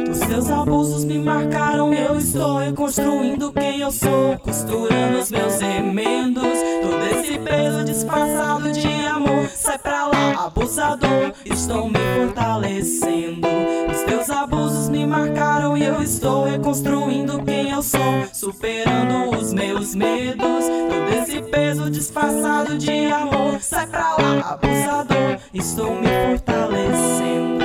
Os 0.09 0.19
teus 0.19 0.49
abusos 0.49 1.03
me 1.03 1.19
marcaram, 1.19 1.93
eu 1.93 2.15
estou 2.17 2.59
reconstruindo 2.59 3.51
quem 3.51 3.81
eu 3.81 3.91
sou, 3.91 4.37
costurando 4.39 5.19
os 5.19 5.29
meus 5.29 5.59
remendos. 5.59 6.57
Todo 6.81 7.19
esse 7.19 7.37
peso 7.39 7.83
disfarçado 7.83 8.71
de 8.71 8.87
amor, 9.05 9.26
sai 9.77 9.79
pra 9.79 10.07
lá, 10.07 10.45
abusador. 10.45 11.33
Estou 11.45 11.87
me 11.87 11.99
fortalecendo. 12.15 13.47
Os 13.91 14.03
teus 14.03 14.29
abusos 14.29 14.89
me 14.89 15.05
marcaram 15.05 15.77
e 15.77 15.85
eu 15.85 16.01
estou 16.01 16.45
reconstruindo 16.45 17.43
quem 17.43 17.71
eu 17.71 17.81
sou, 17.81 18.25
superando 18.33 19.37
os 19.37 19.53
meus 19.53 19.93
medos. 19.93 20.65
Todo 20.65 21.21
esse 21.21 21.41
peso 21.43 21.89
disfarçado 21.89 22.77
de 22.77 23.05
amor, 23.11 23.59
sai 23.61 23.87
pra 23.87 24.15
lá, 24.17 24.53
abusador. 24.53 25.39
Estou 25.53 25.93
me 25.95 26.07
fortalecendo. 26.29 27.57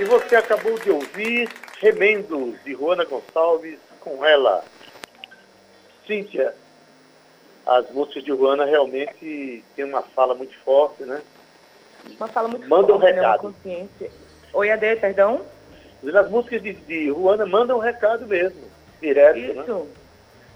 E 0.00 0.04
você 0.04 0.36
acabou 0.36 0.78
de 0.78 0.90
ouvir 0.90 1.48
Remendos, 1.80 2.56
de 2.64 2.72
Juana 2.72 3.04
Gonçalves, 3.04 3.78
com 4.08 4.24
ela. 4.24 4.64
Cíntia, 6.06 6.54
as 7.66 7.88
músicas 7.90 8.24
de 8.24 8.30
Juana 8.30 8.64
realmente 8.64 9.62
têm 9.76 9.84
uma 9.84 10.02
fala 10.02 10.34
muito 10.34 10.56
forte, 10.64 11.04
né? 11.04 11.20
Uma 12.16 12.28
fala 12.28 12.48
muito 12.48 12.66
Manda 12.68 12.94
um 12.94 12.98
forte, 13.00 13.14
né? 13.14 13.20
Uma 13.20 13.32
recado. 13.32 13.52
consciência. 13.52 14.10
Oi, 14.54 14.70
Ade, 14.70 14.96
perdão? 14.96 15.42
As 16.14 16.30
músicas 16.30 16.62
de, 16.62 16.72
de 16.72 17.06
Juana 17.08 17.44
mandam 17.44 17.76
um 17.76 17.80
recado 17.80 18.26
mesmo, 18.26 18.62
direto, 19.00 19.38
né? 19.38 19.62
Isso. 19.62 19.86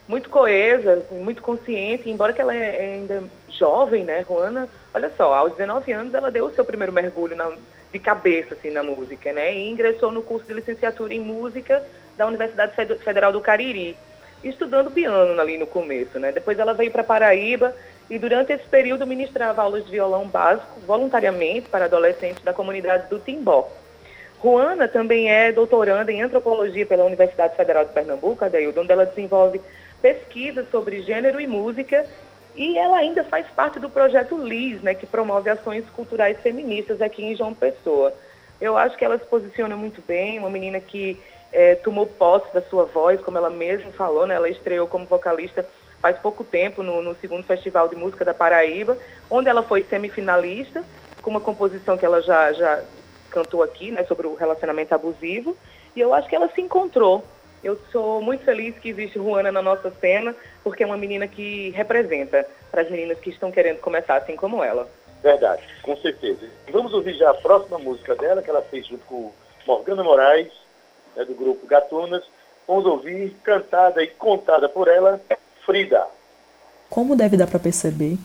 Muito 0.09 0.29
coesa, 0.31 1.07
muito 1.11 1.41
consciente, 1.43 2.11
embora 2.11 2.33
que 2.33 2.41
ela 2.41 2.55
é 2.55 2.77
é 2.77 2.95
ainda 2.95 3.23
jovem, 3.49 4.05
né, 4.05 4.25
Juana? 4.25 4.69
Olha 4.93 5.13
só, 5.17 5.33
aos 5.33 5.53
19 5.53 5.93
anos 5.93 6.13
ela 6.13 6.31
deu 6.31 6.47
o 6.47 6.55
seu 6.55 6.65
primeiro 6.65 6.93
mergulho 6.93 7.37
na- 7.37 7.57
de 7.93 7.99
cabeça 7.99 8.55
assim 8.55 8.71
na 8.71 8.83
música, 8.83 9.33
né? 9.33 9.55
E 9.55 9.69
ingressou 9.71 10.11
no 10.11 10.23
curso 10.23 10.47
de 10.47 10.55
licenciatura 10.55 11.15
em 11.15 11.21
música 11.21 11.87
da 12.17 12.27
Universidade 12.27 12.75
Fed- 12.75 12.99
Federal 12.99 13.33
do 13.33 13.41
Cariri, 13.41 13.97
estudando 14.43 14.91
piano 14.91 15.41
ali 15.41 15.57
no 15.57 15.67
começo, 15.67 16.19
né? 16.19 16.33
Depois 16.33 16.59
ela 16.59 16.75
veio 16.75 16.91
para 16.91 17.05
Paraíba 17.05 17.75
e 18.11 18.19
durante 18.19 18.53
esse 18.53 18.65
período 18.65 19.07
ministrava 19.07 19.63
aulas 19.63 19.85
de 19.85 19.91
violão 19.91 20.27
básico 20.27 20.81
voluntariamente 20.87 21.69
para 21.69 21.85
adolescentes 21.85 22.43
da 22.43 22.53
comunidade 22.53 23.09
do 23.09 23.19
Timbó. 23.19 23.69
Juana 24.43 24.89
também 24.89 25.31
é 25.31 25.53
doutoranda 25.53 26.11
em 26.11 26.21
antropologia 26.21 26.85
pela 26.85 27.05
Universidade 27.05 27.55
Federal 27.57 27.85
de 27.85 27.93
Pernambuco, 27.93 28.45
onde 28.45 28.93
ela 28.93 29.07
desenvolve 29.07 29.61
pesquisas 30.01 30.69
sobre 30.71 31.01
gênero 31.03 31.41
e 31.41 31.47
música 31.47 32.05
e 32.55 32.77
ela 32.77 32.99
ainda 32.99 33.25
faz 33.25 33.47
parte 33.55 33.79
do 33.79 33.89
projeto 33.89 34.37
LIS, 34.37 34.83
né, 34.83 34.95
que 34.95 35.07
promove 35.07 35.49
ações 35.49 35.89
culturais 35.91 36.37
feministas 36.41 37.01
aqui 37.01 37.25
em 37.25 37.37
João 37.37 37.55
Pessoa. 37.55 38.13
Eu 38.61 38.77
acho 38.77 38.97
que 38.97 39.05
ela 39.05 39.19
se 39.19 39.25
posiciona 39.25 39.77
muito 39.77 40.03
bem, 40.07 40.39
uma 40.39 40.51
menina 40.51 40.81
que 40.81 41.19
eh, 41.53 41.75
tomou 41.77 42.07
posse 42.07 42.53
da 42.53 42.63
sua 42.63 42.85
voz, 42.85 43.21
como 43.21 43.39
ela 43.39 43.51
mesma 43.51 43.91
falou, 43.93 44.27
né, 44.27 44.35
ela 44.35 44.49
estreou 44.49 44.87
como 44.87 45.07
vocalista 45.07 45.67
faz 46.01 46.19
pouco 46.19 46.43
tempo 46.43 46.83
no, 46.83 47.01
no 47.01 47.15
segundo 47.17 47.45
Festival 47.45 47.89
de 47.89 47.95
Música 47.95 48.25
da 48.25 48.35
Paraíba, 48.35 48.99
onde 49.31 49.49
ela 49.49 49.63
foi 49.63 49.85
semifinalista, 49.85 50.85
com 51.23 51.31
uma 51.31 51.41
composição 51.41 51.97
que 51.97 52.05
ela 52.05 52.21
já, 52.21 52.53
já 52.53 52.83
cantou 53.31 53.63
aqui, 53.63 53.93
né, 53.93 54.05
sobre 54.05 54.27
o 54.27 54.35
relacionamento 54.35 54.93
abusivo, 54.95 55.57
e 55.95 56.01
eu 56.01 56.13
acho 56.13 56.29
que 56.29 56.35
ela 56.35 56.49
se 56.49 56.61
encontrou. 56.61 57.25
Eu 57.63 57.79
sou 57.93 58.21
muito 58.21 58.45
feliz 58.45 58.77
que 58.79 58.89
existe 58.89 59.19
Juana 59.19 59.53
na 59.53 59.63
nossa 59.63 59.91
cena, 59.93 60.35
porque 60.65 60.83
é 60.83 60.87
uma 60.87 60.97
menina 60.97 61.29
que 61.29 61.71
representa 61.71 62.45
para 62.73 62.83
as 62.83 62.91
meninas 62.91 63.21
que 63.21 63.31
estão 63.31 63.53
querendo 63.53 63.79
começar 63.79 64.17
assim 64.17 64.35
como 64.35 64.65
ela. 64.65 64.89
Verdade, 65.23 65.63
com 65.83 65.97
certeza. 65.99 66.49
Vamos 66.73 66.93
ouvir 66.93 67.15
já 67.15 67.31
a 67.31 67.35
próxima 67.35 67.79
música 67.79 68.17
dela, 68.17 68.43
que 68.43 68.51
ela 68.51 68.63
fez 68.63 68.89
junto 68.89 69.05
com 69.07 69.33
Morgana 69.65 70.03
Moraes, 70.03 70.53
né, 71.17 71.25
do 71.25 71.35
grupo 71.35 71.67
Gatunas. 71.67 72.23
Vamos 72.67 72.87
ouvir, 72.87 73.37
cantada 73.43 74.03
e 74.03 74.09
contada 74.09 74.69
por 74.69 74.89
ela, 74.89 75.21
Frida. 75.65 76.07
Como 76.89 77.17
deve 77.17 77.37
dar 77.37 77.47
para 77.47 77.59
perceber, 77.59 78.19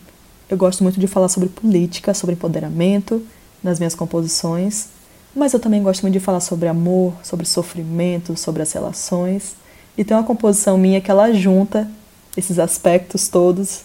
eu 0.48 0.56
gosto 0.56 0.82
muito 0.82 0.98
de 0.98 1.06
falar 1.06 1.28
sobre 1.28 1.48
política, 1.48 2.14
sobre 2.14 2.34
empoderamento 2.34 3.24
nas 3.62 3.78
minhas 3.78 3.94
composições, 3.94 4.88
mas 5.34 5.52
eu 5.52 5.60
também 5.60 5.82
gosto 5.82 6.02
muito 6.02 6.14
de 6.14 6.20
falar 6.20 6.40
sobre 6.40 6.68
amor, 6.68 7.14
sobre 7.22 7.46
sofrimento, 7.46 8.36
sobre 8.36 8.62
as 8.62 8.72
relações. 8.72 9.56
E 9.96 10.04
tem 10.04 10.16
uma 10.16 10.24
composição 10.24 10.78
minha 10.78 11.00
que 11.00 11.10
ela 11.10 11.32
junta 11.32 11.88
esses 12.36 12.58
aspectos 12.58 13.28
todos. 13.28 13.82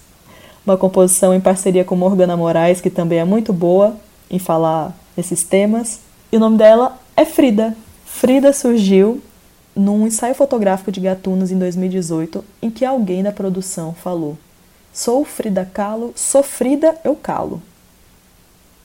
Uma 0.66 0.78
composição 0.78 1.34
em 1.34 1.42
parceria 1.42 1.84
com 1.84 1.96
Morgana 1.96 2.38
Moraes, 2.38 2.80
que 2.80 2.90
também 2.90 3.20
é 3.20 3.26
muito 3.26 3.52
boa 3.52 3.98
em 4.30 4.40
falar 4.40 4.96
nesses 5.18 5.44
temas. 5.44 6.00
E 6.32 6.38
o 6.38 6.40
nome 6.40 6.58
dela 6.58 6.98
é 7.18 7.26
Frida. 7.26 7.76
Frida 8.16 8.54
surgiu 8.54 9.22
num 9.76 10.08
ensaio 10.08 10.36
fotográfico 10.36 10.92
de 10.92 11.02
Gatunos 11.02 11.52
em 11.52 11.58
2018, 11.58 12.46
em 12.62 12.70
que 12.70 12.86
alguém 12.86 13.22
da 13.22 13.34
produção 13.34 13.92
falou: 13.92 14.38
Sou 14.94 15.26
Frida 15.26 15.66
Kahlo, 15.66 16.14
sou 16.16 16.42
Frida, 16.42 16.96
eu 17.04 17.18
calo. 17.18 17.62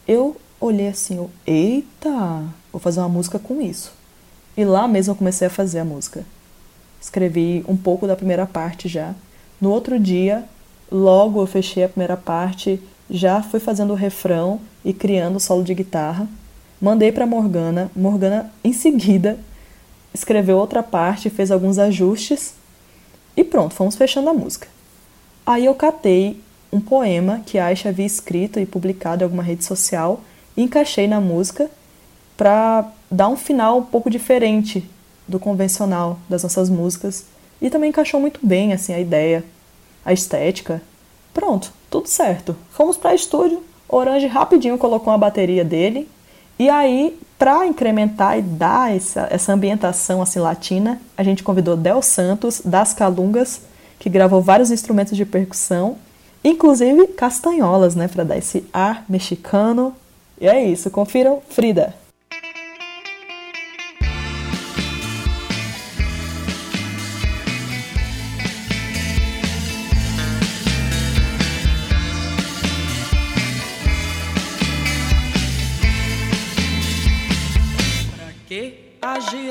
Eu 0.09 0.35
olhei 0.59 0.89
assim, 0.89 1.19
eu, 1.19 1.31
eita, 1.47 2.43
vou 2.73 2.81
fazer 2.81 2.99
uma 2.99 3.09
música 3.09 3.39
com 3.39 3.61
isso. 3.61 3.93
E 4.57 4.65
lá 4.65 4.89
mesmo 4.89 5.13
eu 5.13 5.17
comecei 5.17 5.47
a 5.47 5.51
fazer 5.51 5.81
a 5.81 5.85
música. 5.85 6.25
Escrevi 7.01 7.65
um 7.69 7.77
pouco 7.77 8.09
da 8.09 8.17
primeira 8.17 8.47
parte 8.47 8.89
já. 8.89 9.15
No 9.61 9.71
outro 9.71 10.01
dia, 10.01 10.43
logo 10.91 11.41
eu 11.41 11.47
fechei 11.47 11.85
a 11.85 11.89
primeira 11.89 12.17
parte, 12.17 12.83
já 13.09 13.41
fui 13.41 13.61
fazendo 13.61 13.93
o 13.93 13.97
refrão 13.97 14.59
e 14.85 14.93
criando 14.93 15.37
o 15.37 15.41
solo 15.41 15.63
de 15.63 15.75
guitarra. 15.75 16.27
Mandei 16.81 17.11
para 17.11 17.27
Morgana. 17.27 17.91
Morgana, 17.95 18.53
em 18.63 18.73
seguida, 18.73 19.39
escreveu 20.15 20.57
outra 20.57 20.83
parte, 20.83 21.29
fez 21.31 21.51
alguns 21.51 21.79
ajustes 21.79 22.55
e 23.37 23.43
pronto, 23.43 23.75
fomos 23.75 23.97
fechando 23.97 24.31
a 24.31 24.35
música. 24.35 24.69
Aí 25.45 25.65
eu 25.65 25.75
catei 25.75 26.41
um 26.73 26.81
poema 26.81 27.43
que 27.47 27.59
a 27.59 27.67
Aisha 27.67 27.89
havia 27.89 28.07
escrito 28.07 28.61
e 28.61 28.67
publicado 28.67 29.23
em 29.23 29.25
alguma 29.25 29.43
rede 29.43 29.65
social 29.65 30.21
e 30.57 30.63
encaixei 30.63 31.07
na 31.07 31.21
música 31.21 31.71
para 32.37 32.91
dar 33.11 33.29
um 33.29 33.37
final 33.37 33.79
um 33.79 33.85
pouco 33.85 34.11
diferente 34.11 34.89
do 35.27 35.39
convencional 35.39 36.19
das 36.29 36.43
nossas 36.43 36.71
músicas 36.71 37.25
e 37.61 37.71
também 37.71 37.91
encaixou 37.91 38.21
muito 38.21 38.41
bem 38.43 38.73
assim 38.73 38.93
a 38.93 39.01
ideia, 39.01 39.45
a 40.05 40.13
estética. 40.13 40.81
Pronto, 41.35 41.73
tudo 41.91 42.09
certo. 42.09 42.57
Fomos 42.71 42.97
para 42.97 43.15
estúdio, 43.15 43.63
Orange 43.89 44.27
rapidinho 44.27 44.79
colocou 44.79 45.13
a 45.13 45.19
bateria 45.19 45.65
dele 45.65 46.09
e 46.59 46.69
aí 46.69 47.19
para 47.39 47.67
incrementar 47.67 48.39
e 48.39 48.43
dar 48.43 48.95
essa, 48.95 49.29
essa 49.31 49.53
ambientação 49.53 50.21
assim 50.21 50.41
latina, 50.41 51.01
a 51.17 51.23
gente 51.23 51.43
convidou 51.43 51.77
Del 51.77 52.03
Santos 52.03 52.61
das 52.65 52.93
Calungas, 52.93 53.61
que 53.99 54.11
gravou 54.11 54.43
vários 54.43 54.71
instrumentos 54.71 55.17
de 55.17 55.25
percussão 55.25 55.97
inclusive 56.43 57.09
castanholas, 57.09 57.95
né, 57.95 58.09
para 58.09 58.25
dar 58.25 58.37
esse 58.37 58.65
ar 58.73 59.05
mexicano. 59.09 59.95
E 60.41 60.47
é 60.47 60.65
isso, 60.65 60.91
confiram 60.91 61.43
Frida. 61.49 61.95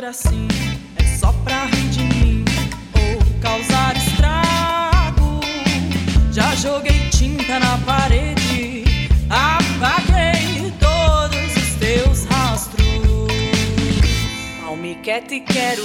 Assim? 0.07 0.47
É 0.95 1.17
só 1.17 1.33
pra 1.43 1.65
rir 1.65 1.89
de 1.89 2.03
mim 2.03 2.45
ou 2.95 3.41
causar 3.41 3.95
estrago. 3.97 5.41
Já 6.31 6.55
joguei 6.55 7.09
tinta 7.09 7.59
na 7.59 7.77
parede, 7.79 8.83
apaguei 9.29 10.71
todos 10.79 11.57
os 11.57 11.75
teus 11.75 12.25
rastros. 12.25 12.87
Mal 14.61 14.77
me 14.77 14.95
quer 14.95 15.23
te 15.23 15.41
quero, 15.41 15.83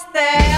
stay. 0.00 0.49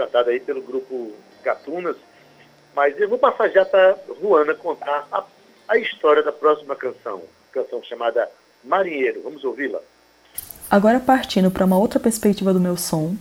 Cantada 0.00 0.30
aí 0.30 0.40
pelo 0.40 0.62
grupo 0.62 1.12
Gatunas. 1.44 1.96
Mas 2.74 2.98
eu 2.98 3.08
vou 3.08 3.18
passar 3.18 3.48
já 3.50 3.64
para 3.66 3.98
Juana 4.20 4.54
contar 4.54 5.06
a, 5.12 5.24
a 5.68 5.76
história 5.76 6.22
da 6.22 6.32
próxima 6.32 6.74
canção. 6.74 7.20
Canção 7.52 7.82
chamada 7.82 8.30
Marinheiro. 8.64 9.20
Vamos 9.22 9.44
ouvi-la. 9.44 9.80
Agora 10.70 10.98
partindo 11.00 11.50
para 11.50 11.66
uma 11.66 11.76
outra 11.76 12.00
perspectiva 12.00 12.54
do 12.54 12.60
meu 12.60 12.76
som, 12.76 13.14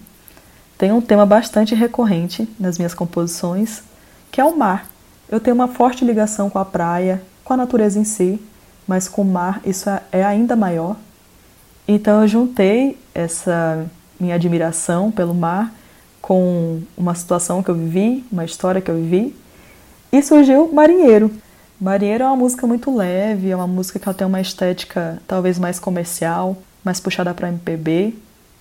tem 0.77 0.91
um 0.93 1.01
tema 1.01 1.25
bastante 1.25 1.75
recorrente 1.75 2.47
nas 2.57 2.77
minhas 2.77 2.93
composições, 2.93 3.83
que 4.31 4.39
é 4.39 4.45
o 4.45 4.55
mar. 4.55 4.87
Eu 5.27 5.39
tenho 5.39 5.55
uma 5.55 5.67
forte 5.67 6.05
ligação 6.05 6.49
com 6.49 6.59
a 6.59 6.65
praia, 6.65 7.21
com 7.43 7.53
a 7.53 7.57
natureza 7.57 7.99
em 7.99 8.05
si, 8.05 8.39
mas 8.87 9.09
com 9.09 9.23
o 9.23 9.25
mar 9.25 9.59
isso 9.65 9.89
é- 9.89 10.03
é 10.11 10.23
ainda 10.23 10.55
maior. 10.55 10.95
Então 11.87 12.21
eu 12.21 12.27
juntei 12.27 12.97
essa 13.13 13.85
minha 14.19 14.35
admiração 14.35 15.11
pelo 15.11 15.33
mar 15.33 15.73
com 16.21 16.81
uma 16.97 17.15
situação 17.15 17.63
que 17.63 17.69
eu 17.69 17.75
vivi, 17.75 18.25
uma 18.31 18.45
história 18.45 18.81
que 18.81 18.91
eu 18.91 18.95
vivi, 18.95 19.35
e 20.11 20.21
surgiu 20.21 20.71
Marinheiro. 20.71 21.31
Marinheiro 21.79 22.23
é 22.23 22.27
uma 22.27 22.35
música 22.35 22.67
muito 22.67 22.95
leve, 22.95 23.51
é 23.51 23.55
uma 23.55 23.67
música 23.67 23.99
que 23.99 24.07
ela 24.07 24.13
tem 24.13 24.27
uma 24.27 24.41
estética 24.41 25.21
talvez 25.27 25.57
mais 25.57 25.79
comercial, 25.79 26.57
mais 26.83 26.99
puxada 26.99 27.33
para 27.33 27.47
MPB. 27.47 28.15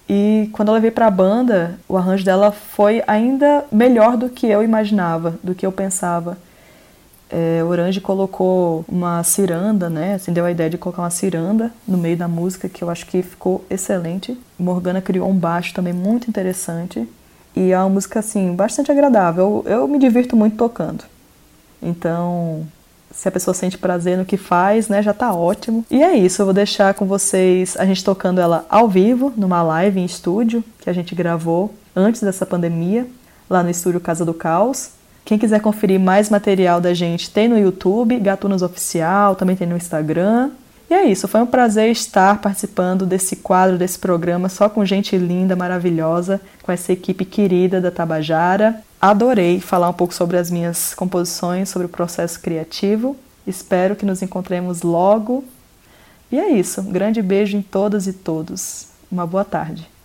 E 0.09 0.49
quando 0.53 0.69
ela 0.69 0.81
veio 0.81 0.93
para 0.93 1.07
a 1.07 1.11
banda, 1.11 1.79
o 1.89 1.97
arranjo 1.97 2.25
dela 2.25 2.51
foi 2.53 3.03
ainda 3.07 3.65
melhor 3.71 4.17
do 4.17 4.31
que 4.31 4.47
eu 4.47 4.63
imaginava, 4.63 5.39
do 5.43 5.55
que 5.55 5.67
eu 5.67 5.73
pensava. 5.73 6.39
é, 7.31 7.63
Orange 7.63 8.01
colocou 8.01 8.85
uma 8.89 9.23
ciranda, 9.23 9.91
né? 9.91 10.15
Assim, 10.15 10.33
deu 10.33 10.45
a 10.45 10.51
ideia 10.51 10.71
de 10.71 10.79
colocar 10.79 11.03
uma 11.03 11.11
ciranda 11.11 11.73
no 11.87 11.99
meio 11.99 12.17
da 12.17 12.29
música, 12.29 12.69
que 12.69 12.83
eu 12.83 12.91
acho 12.91 13.05
que 13.07 13.23
ficou 13.23 13.65
excelente. 13.69 14.39
Morgana 14.59 15.03
criou 15.03 15.29
um 15.29 15.35
baixo 15.37 15.75
também 15.75 15.93
muito 15.93 16.29
interessante. 16.29 17.07
E 17.59 17.73
é 17.73 17.79
uma 17.79 17.89
música, 17.89 18.21
assim, 18.21 18.55
bastante 18.55 18.93
agradável. 18.93 19.65
Eu, 19.67 19.73
eu 19.81 19.89
me 19.89 19.99
divirto 19.99 20.37
muito 20.37 20.57
tocando. 20.57 21.03
Então, 21.83 22.65
se 23.11 23.27
a 23.27 23.33
pessoa 23.33 23.53
sente 23.53 23.77
prazer 23.77 24.17
no 24.17 24.25
que 24.25 24.37
faz, 24.37 24.89
né, 24.89 25.03
já 25.03 25.13
tá 25.13 25.35
ótimo. 25.35 25.85
E 25.91 26.01
é 26.01 26.17
isso, 26.17 26.41
eu 26.41 26.47
vou 26.47 26.55
deixar 26.55 26.95
com 26.95 27.05
vocês 27.05 27.77
a 27.77 27.85
gente 27.85 28.05
tocando 28.05 28.41
ela 28.41 28.65
ao 28.71 28.89
vivo, 28.89 29.33
numa 29.37 29.61
live 29.61 29.99
em 29.99 30.05
estúdio, 30.05 30.63
que 30.81 30.89
a 30.89 30.93
gente 30.93 31.17
gravou 31.17 31.75
antes 31.97 32.23
dessa 32.23 32.47
pandemia, 32.47 33.09
lá 33.51 33.61
no 33.61 33.71
estúdio 33.71 33.99
Casa 33.99 34.25
do 34.25 34.33
Caos. 34.33 34.91
Quem 35.25 35.37
quiser 35.37 35.61
conferir 35.61 35.99
mais 35.99 36.31
material 36.31 36.81
da 36.81 36.95
gente, 36.95 37.29
tem 37.29 37.49
no 37.49 37.59
YouTube, 37.59 38.21
Gatunos 38.21 38.63
Oficial, 38.63 39.35
também 39.35 39.57
tem 39.57 39.67
no 39.67 39.77
Instagram. 39.77 40.53
E 40.91 40.95
é 40.95 41.05
isso, 41.05 41.29
foi 41.29 41.43
um 41.43 41.47
prazer 41.47 41.91
estar 41.91 42.41
participando 42.41 43.05
desse 43.05 43.37
quadro, 43.37 43.77
desse 43.77 43.99
programa, 43.99 44.49
só 44.49 44.71
com 44.71 44.85
gente 44.87 45.19
linda, 45.19 45.55
maravilhosa, 45.55 46.41
com 46.63 46.73
essa 46.73 46.93
equipe 46.93 47.27
querida 47.27 47.79
da 47.79 47.91
Tabajara. 47.91 48.83
Adorei 48.99 49.61
falar 49.61 49.91
um 49.91 49.93
pouco 49.93 50.15
sobre 50.15 50.39
as 50.39 50.51
minhas 50.51 50.95
composições, 50.95 51.69
sobre 51.69 51.87
o 51.87 51.91
processo 51.91 52.41
criativo. 52.41 53.17
Espero 53.47 53.95
que 53.95 54.07
nos 54.07 54.23
encontremos 54.23 54.81
logo. 54.81 55.45
E 56.33 56.39
é 56.39 56.51
isso, 56.53 56.81
um 56.81 56.91
grande 56.91 57.21
beijo 57.21 57.57
em 57.57 57.63
todas 57.63 58.07
e 58.07 58.13
todos. 58.15 58.87
Uma 59.13 59.27
boa 59.27 59.45
tarde. 59.45 59.98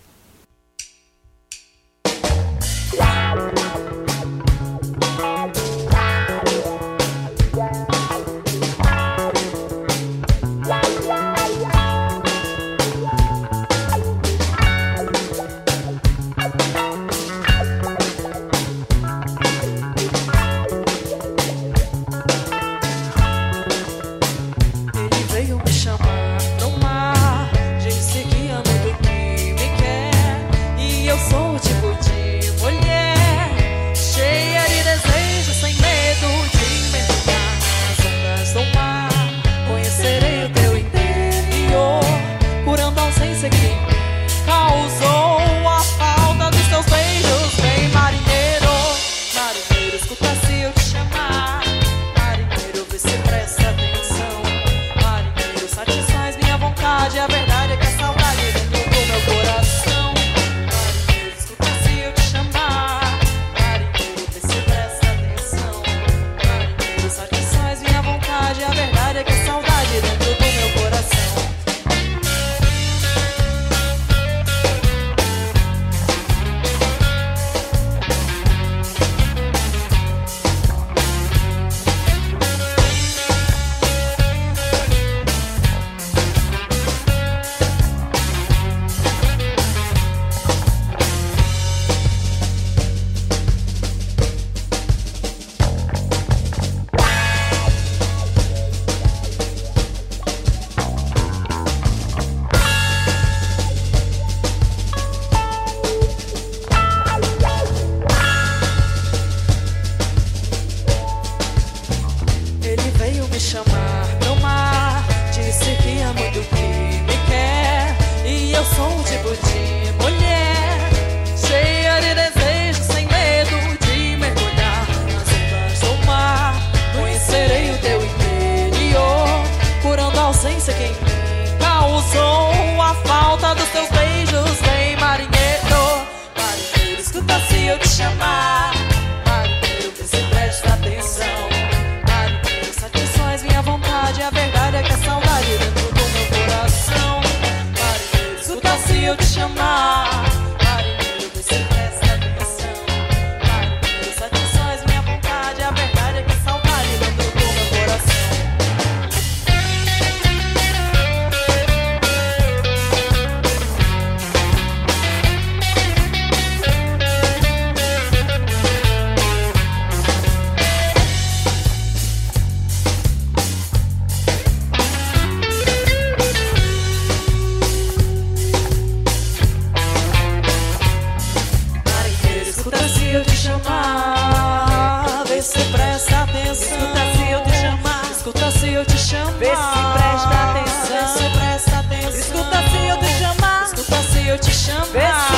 Se 194.64 195.33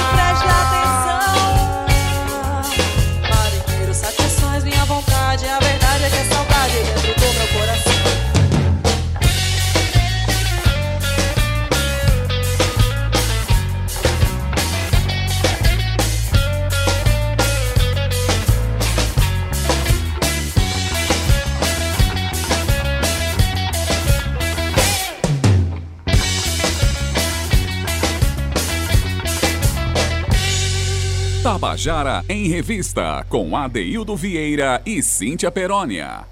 em 32.29 32.49
Revista, 32.49 33.25
com 33.29 33.57
Adeildo 33.57 34.17
Vieira 34.17 34.83
e 34.85 35.01
Cíntia 35.03 35.51
Perónia. 35.51 36.25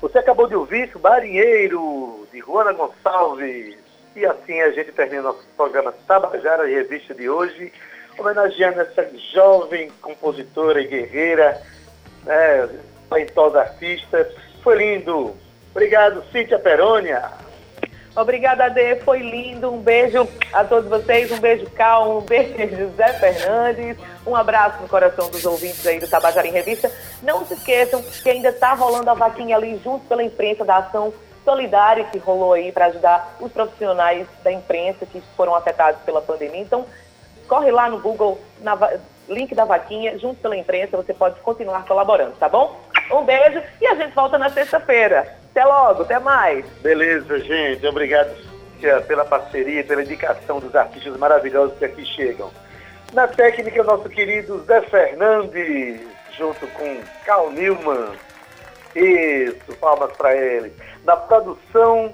Você 0.00 0.18
acabou 0.18 0.48
de 0.48 0.56
ouvir 0.56 0.90
Marinheiro, 1.00 2.26
de 2.32 2.40
Juana 2.40 2.72
Gonçalves. 2.72 3.76
E 4.16 4.26
assim 4.26 4.60
a 4.60 4.72
gente 4.72 4.90
termina 4.92 5.22
nosso 5.22 5.46
programa 5.56 5.92
Tabajara 6.06 6.68
em 6.68 6.74
Revista 6.74 7.14
de 7.14 7.30
hoje, 7.30 7.72
homenageando 8.18 8.80
essa 8.80 9.08
jovem 9.32 9.90
compositora 10.00 10.82
e 10.82 10.88
guerreira, 10.88 11.62
né, 12.24 12.68
talentosa 13.08 13.60
artista, 13.60 14.28
Foi 14.62 14.76
lindo. 14.76 15.36
Obrigado, 15.70 16.22
Cíntia 16.30 16.58
Perônia. 16.58 17.30
Obrigada, 18.14 18.64
Ade. 18.64 18.96
Foi 19.04 19.18
lindo. 19.18 19.72
Um 19.72 19.80
beijo 19.80 20.28
a 20.52 20.64
todos 20.64 20.88
vocês. 20.88 21.30
Um 21.32 21.38
beijo, 21.38 21.68
Cal. 21.70 22.18
Um 22.18 22.20
beijo, 22.20 22.90
Zé 22.96 23.12
Fernandes. 23.14 23.96
Um 24.26 24.36
abraço 24.36 24.82
no 24.82 24.88
coração 24.88 25.30
dos 25.30 25.44
ouvintes 25.44 25.86
aí 25.86 25.98
do 25.98 26.08
Tabajara 26.08 26.46
em 26.46 26.52
Revista. 26.52 26.90
Não 27.22 27.44
se 27.46 27.54
esqueçam 27.54 28.02
que 28.02 28.28
ainda 28.28 28.50
está 28.50 28.74
rolando 28.74 29.08
a 29.08 29.14
vaquinha 29.14 29.56
ali 29.56 29.80
junto 29.82 30.06
pela 30.06 30.22
imprensa 30.22 30.64
da 30.64 30.76
ação 30.76 31.12
solidária 31.44 32.04
que 32.04 32.18
rolou 32.18 32.52
aí 32.52 32.70
para 32.70 32.86
ajudar 32.86 33.36
os 33.40 33.50
profissionais 33.50 34.26
da 34.44 34.52
imprensa 34.52 35.06
que 35.06 35.20
foram 35.36 35.54
afetados 35.54 36.00
pela 36.02 36.20
pandemia. 36.20 36.60
Então, 36.60 36.86
corre 37.48 37.70
lá 37.70 37.88
no 37.88 37.98
Google, 37.98 38.38
na 38.60 38.78
link 39.28 39.54
da 39.54 39.64
vaquinha, 39.64 40.18
junto 40.18 40.40
pela 40.40 40.56
imprensa, 40.56 40.96
você 40.96 41.12
pode 41.12 41.40
continuar 41.40 41.84
colaborando, 41.86 42.36
tá 42.36 42.48
bom? 42.48 42.78
Um 43.10 43.24
beijo 43.24 43.60
e 43.80 43.86
a 43.86 43.94
gente 43.94 44.14
volta 44.14 44.38
na 44.38 44.50
sexta-feira. 44.50 45.41
Até 45.52 45.64
logo, 45.66 46.02
até 46.02 46.18
mais. 46.18 46.64
Beleza, 46.80 47.38
gente. 47.38 47.86
Obrigado 47.86 48.34
pela 49.06 49.24
parceria, 49.24 49.84
pela 49.84 50.02
indicação 50.02 50.58
dos 50.58 50.74
artistas 50.74 51.16
maravilhosos 51.16 51.78
que 51.78 51.84
aqui 51.84 52.04
chegam. 52.04 52.50
Na 53.12 53.28
técnica, 53.28 53.84
nosso 53.84 54.08
querido 54.08 54.64
Zé 54.64 54.80
Fernandes, 54.80 56.00
junto 56.36 56.66
com 56.68 57.00
Cal 57.26 57.50
Newman. 57.50 58.12
Isso, 58.96 59.76
palmas 59.78 60.16
para 60.16 60.34
ele. 60.34 60.72
Na 61.04 61.16
produção, 61.16 62.12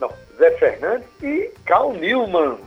não, 0.00 0.12
Zé 0.36 0.50
Fernandes 0.58 1.08
e 1.22 1.52
Cal 1.64 1.92
Newman. 1.92 2.58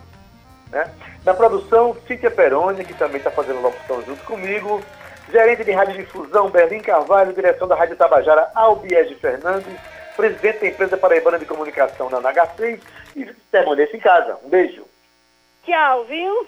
Né? 0.72 0.90
Na 1.26 1.34
produção, 1.34 1.96
Cíntia 2.08 2.32
Peroni, 2.32 2.86
que 2.86 2.94
também 2.94 3.18
está 3.18 3.30
fazendo 3.30 3.62
locução 3.62 4.02
junto 4.04 4.24
comigo. 4.24 4.82
Gerente 5.32 5.64
de 5.64 5.72
Radiodifusão, 5.72 6.50
Berlim 6.50 6.82
Carvalho, 6.82 7.34
direção 7.34 7.68
da 7.68 7.76
Rádio 7.76 7.96
Tabajara, 7.96 8.52
Albiege 8.54 9.16
Fernandes, 9.16 9.74
presidente 10.16 10.60
da 10.60 10.68
empresa 10.68 10.98
Paraibana 10.98 11.40
de 11.40 11.46
Comunicação 11.46 12.10
na 12.10 12.22
NH6 12.22 12.80
e 13.16 13.26
permaneça 13.50 13.96
em 13.96 14.00
casa. 14.00 14.38
Um 14.44 14.50
beijo. 14.50 14.86
Tchau, 15.66 16.04
viu? 16.06 16.48